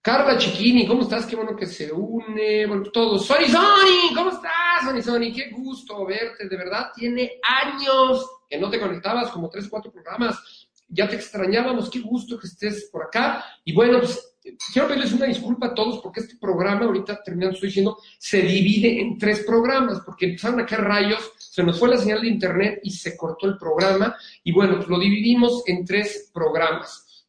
[0.00, 1.26] Carla Chiquini, ¿cómo estás?
[1.26, 3.26] Qué bueno que se une, bueno, todos.
[3.26, 5.32] Sony Sony, ¿cómo estás, Sony Sony?
[5.34, 10.68] Qué gusto verte, de verdad, tiene años que no te conectabas, como tres, cuatro programas,
[10.88, 13.44] ya te extrañábamos, qué gusto que estés por acá.
[13.64, 14.36] Y bueno, pues
[14.72, 19.00] quiero pedirles una disculpa a todos porque este programa, ahorita terminando estoy diciendo, se divide
[19.00, 22.80] en tres programas, porque empezaron a caer rayos, se nos fue la señal de internet
[22.82, 24.14] y se cortó el programa.
[24.44, 27.24] Y bueno, pues lo dividimos en tres programas.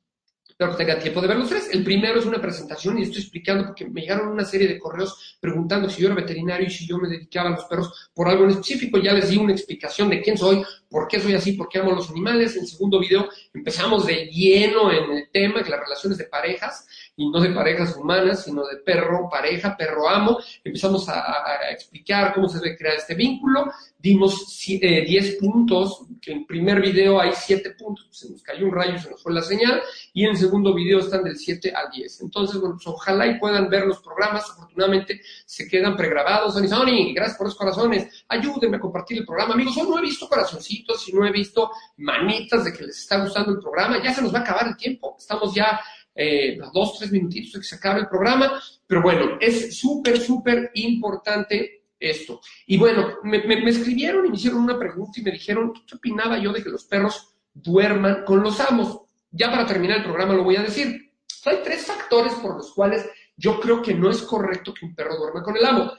[0.45, 1.69] Espero que tenga tiempo de ver los tres.
[1.71, 5.38] El primero es una presentación y estoy explicando porque me llegaron una serie de correos
[5.39, 8.43] preguntando si yo era veterinario y si yo me dedicaba a los perros por algo
[8.43, 8.97] en específico.
[8.97, 11.91] Ya les di una explicación de quién soy, por qué soy así, por qué amo
[11.91, 12.57] a los animales.
[12.57, 16.86] En el segundo video empezamos de lleno en el tema de las relaciones de parejas
[17.20, 20.38] y no de parejas humanas, sino de perro, pareja, perro amo.
[20.63, 21.24] Empezamos a,
[21.72, 23.72] explicar cómo se debe crear este vínculo.
[23.97, 28.72] Dimos 10 eh, puntos, que en primer video hay 7 puntos, se nos cayó un
[28.72, 29.82] rayo, se nos fue la señal,
[30.13, 32.22] y en el segundo video están del 7 al 10.
[32.22, 36.53] Entonces, bueno, pues ojalá y puedan ver los programas, afortunadamente se quedan pregrabados.
[36.53, 39.55] Sony, gracias por los corazones, ayúdenme a compartir el programa.
[39.55, 43.20] Amigos, hoy no he visto corazoncitos y no he visto manitas de que les está
[43.20, 45.80] gustando el programa, ya se nos va a acabar el tiempo, estamos ya
[46.18, 51.84] eh, dos, tres minutitos que se acabe el programa, pero bueno, es súper, súper importante
[51.99, 52.41] esto.
[52.65, 53.38] Y bueno, me,
[53.70, 56.86] escribieron y me hicieron una pregunta y me dijeron, ¿qué opinaba yo de que los
[56.86, 59.01] perros duerman con los amos?
[59.30, 61.11] Ya para terminar el programa lo voy a decir.
[61.45, 65.18] Hay tres factores por los cuales yo creo que no es correcto que un perro
[65.18, 65.93] duerma con el amo.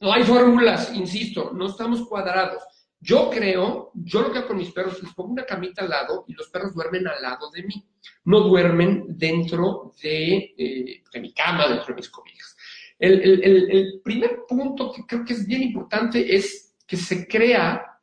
[0.00, 2.62] No hay fórmulas, insisto, no estamos cuadrados.
[3.00, 6.24] Yo creo, yo lo que hago con mis perros, les pongo una camita al lado
[6.26, 7.86] y los perros duermen al lado de mí.
[8.24, 12.56] No duermen dentro de, eh, mi cama, dentro de mis cobijas.
[12.98, 18.00] El, primer punto que creo que es bien importante es que se crea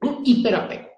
[0.00, 0.90] un hiperapego.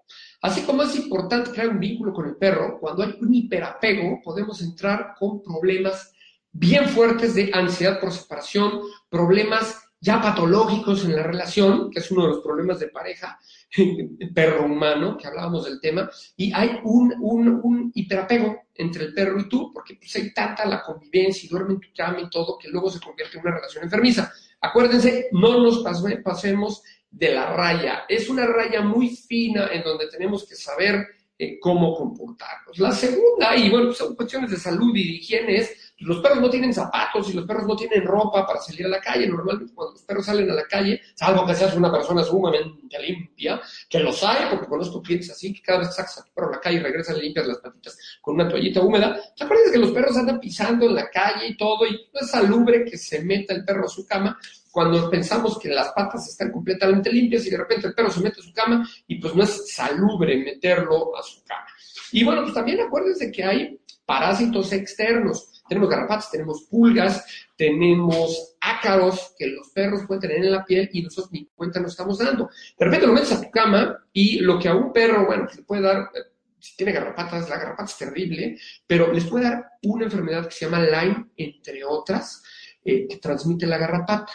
[0.43, 4.61] Así como es importante crear un vínculo con el perro, cuando hay un hiperapego podemos
[4.61, 6.13] entrar con problemas
[6.53, 12.23] bien fuertes de ansiedad por separación, problemas ya patológicos en la relación, que es uno
[12.23, 13.39] de los problemas de pareja,
[14.35, 19.49] perro humano, que hablábamos del tema, y hay un, un, hiperapego entre el perro y
[19.49, 22.69] tú, porque pues, hay tanta la convivencia y duerme en tu cama y todo, que
[22.69, 24.33] luego se convierte en una relación enfermiza.
[24.61, 25.85] Acuérdense, no nos
[26.23, 28.05] pasemos de la raya.
[28.09, 31.07] Es una raya muy fina en donde tenemos que saber
[31.39, 32.79] eh, cómo comportarnos.
[32.79, 36.49] La segunda, y bueno, son cuestiones de salud y de higiene, es los perros no
[36.49, 39.27] tienen zapatos y los perros no tienen ropa para salir a la calle.
[39.27, 43.61] Normalmente cuando los perros salen a la calle, salvo que seas una persona sumamente limpia,
[43.89, 46.53] que los hay, porque conozco clientes así, que cada vez sacas a tu perro a
[46.53, 49.79] la calle y regresas y limpias las patitas con una toallita húmeda, ¿te acuerdas que
[49.79, 51.87] los perros andan pisando en la calle y todo?
[51.87, 54.39] Y no es salubre que se meta el perro a su cama
[54.71, 58.41] cuando pensamos que las patas están completamente limpias y de repente el perro se mete
[58.41, 61.67] a su cama y pues no es salubre meterlo a su cama.
[62.13, 67.25] Y bueno, pues también acuérdense que hay parásitos externos tenemos garrapatas, tenemos pulgas,
[67.57, 71.93] tenemos ácaros que los perros pueden tener en la piel y nosotros ni cuenta nos
[71.93, 72.51] estamos dando.
[72.79, 75.63] De repente lo metes a tu cama y lo que a un perro, bueno, le
[75.63, 80.05] puede dar, eh, si tiene garrapatas, la garrapata es terrible, pero les puede dar una
[80.05, 82.43] enfermedad que se llama Lyme, entre otras,
[82.85, 84.33] eh, que transmite la garrapata.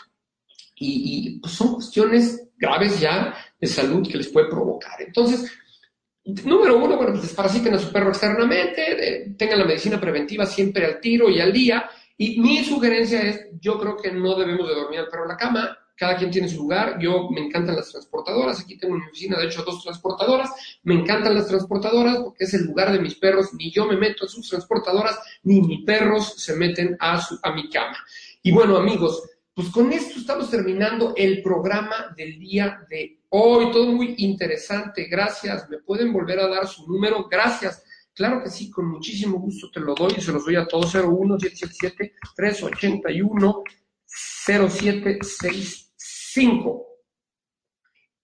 [0.86, 5.02] y, pues, son cuestiones graves ya de salud que les puede provocar.
[5.02, 5.50] Entonces,
[6.26, 11.00] número uno, bueno, pues desparasiten a su perro externamente, tengan la medicina preventiva siempre al
[11.00, 11.90] tiro y al día.
[12.18, 15.38] Y mi sugerencia es, yo creo que no debemos de dormir al perro en la
[15.38, 16.98] cama, cada quien tiene su lugar.
[17.00, 20.50] Yo me encantan las transportadoras, aquí tengo en mi oficina, de hecho, dos transportadoras.
[20.84, 24.26] Me encantan las transportadoras porque es el lugar de mis perros, ni yo me meto
[24.26, 27.98] en sus transportadoras, ni mis perros se meten a, su, a mi cama.
[28.42, 29.24] Y bueno, amigos,
[29.56, 33.70] pues con esto estamos terminando el programa del día de hoy.
[33.72, 35.06] Todo muy interesante.
[35.06, 35.70] Gracias.
[35.70, 37.28] ¿Me pueden volver a dar su número?
[37.30, 37.84] Gracias.
[38.16, 40.96] Claro que sí, con muchísimo gusto te lo doy y se los doy a todos.
[40.96, 43.64] 01 777 381
[44.06, 46.88] 0765.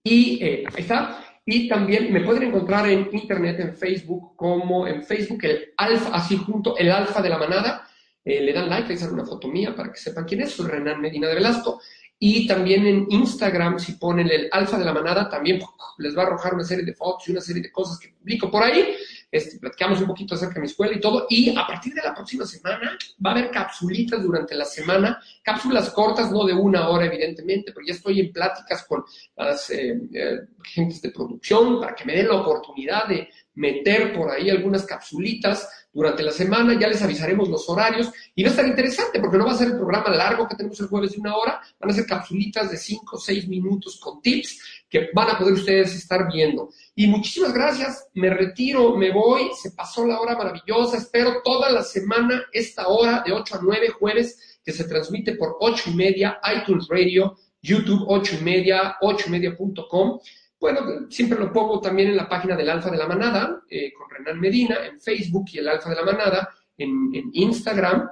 [0.04, 1.26] Y eh, ahí está.
[1.46, 6.38] Y también me pueden encontrar en internet, en Facebook, como en Facebook, el alfa, así
[6.38, 7.88] junto, el alfa de la manada
[8.24, 10.68] eh, le dan like, le dicen una foto mía para que sepan quién es, soy
[10.68, 11.82] Renan Medina de Velasco.
[12.22, 15.62] Y también en Instagram, si ponen el alfa de la manada, también
[16.00, 18.52] les va a arrojar una serie de fotos y una serie de cosas que publico
[18.52, 18.94] por ahí.
[19.32, 21.28] Este, platicamos un poquito acerca de mi escuela y todo.
[21.30, 25.90] Y a partir de la próxima semana va a haber capsulitas durante la semana, cápsulas
[25.92, 29.04] cortas, no de una hora, evidentemente, pero ya estoy en pláticas con
[29.36, 34.32] las eh, eh, gentes de producción para que me den la oportunidad de meter por
[34.32, 38.68] ahí algunas capsulitas durante la semana, ya les avisaremos los horarios y va a estar
[38.68, 41.36] interesante porque no va a ser el programa largo que tenemos el jueves de una
[41.36, 45.38] hora, van a ser capsulitas de 5 o 6 minutos con tips que van a
[45.38, 46.70] poder ustedes estar viendo.
[46.96, 51.84] Y muchísimas gracias, me retiro, me voy, se pasó la hora maravillosa, espero toda la
[51.84, 56.40] semana esta hora de 8 a 9 jueves que se transmite por 8 y media,
[56.56, 60.20] iTunes Radio, YouTube 8 y media, 8 y media.com
[60.60, 64.10] bueno, siempre lo pongo también en la página del Alfa de la Manada, eh, con
[64.10, 68.10] Renan Medina, en Facebook y el Alfa de la Manada, en, Instagram.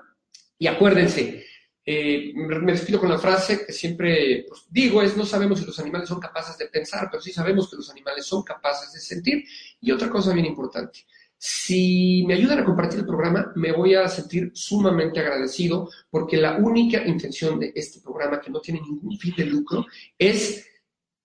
[0.57, 1.45] Y acuérdense,
[1.85, 5.77] eh, me despido con la frase que siempre pues, digo, es no sabemos si los
[5.79, 9.43] animales son capaces de pensar, pero sí sabemos que los animales son capaces de sentir.
[9.81, 10.99] Y otra cosa bien importante,
[11.38, 16.57] si me ayudan a compartir el programa, me voy a sentir sumamente agradecido porque la
[16.57, 19.85] única intención de este programa, que no tiene ningún fin de lucro,
[20.17, 20.67] es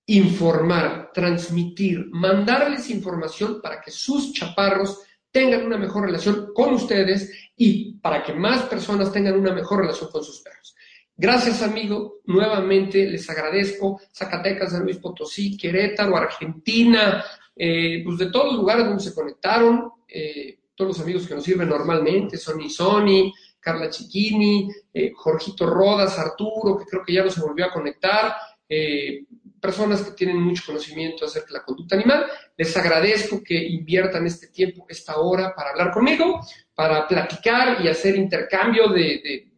[0.07, 5.01] informar, transmitir, mandarles información para que sus chaparros
[5.31, 10.11] tengan una mejor relación con ustedes y para que más personas tengan una mejor relación
[10.11, 10.75] con sus perros.
[11.17, 12.21] Gracias, amigo.
[12.25, 14.01] Nuevamente les agradezco.
[14.13, 17.25] Zacatecas, San Luis Potosí, Querétaro, Argentina,
[17.57, 21.45] eh, pues de todos los lugares donde se conectaron, eh, todos los amigos que nos
[21.45, 27.31] sirven normalmente, Sony Sony, Carla Chiquini, eh, Jorgito Rodas, Arturo, que creo que ya no
[27.31, 28.35] se volvió a conectar,
[29.61, 32.25] personas que tienen mucho conocimiento acerca de la conducta animal.
[32.57, 36.41] Les agradezco que inviertan este tiempo, esta hora para hablar conmigo,
[36.75, 39.53] para platicar y hacer intercambio de,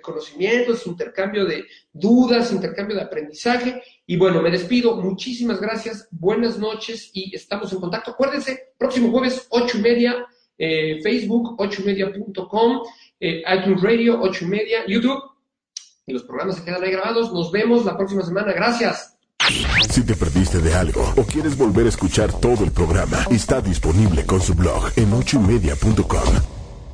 [0.00, 3.82] conocimientos, intercambio de dudas, intercambio de aprendizaje.
[4.06, 4.96] Y bueno, me despido.
[4.96, 6.06] Muchísimas gracias.
[6.10, 8.10] Buenas noches y estamos en contacto.
[8.10, 10.26] Acuérdense, próximo jueves, ocho y media,
[10.58, 12.82] eh, Facebook, ocho y media.com,
[13.18, 15.30] eh, iTunes Radio, ocho y media, YouTube
[16.10, 17.32] y los programas se quedan ahí grabados.
[17.32, 18.52] Nos vemos la próxima semana.
[18.52, 19.16] Gracias.
[19.90, 24.24] Si te perdiste de algo o quieres volver a escuchar todo el programa, está disponible
[24.26, 26.59] con su blog en ochoymedia.com.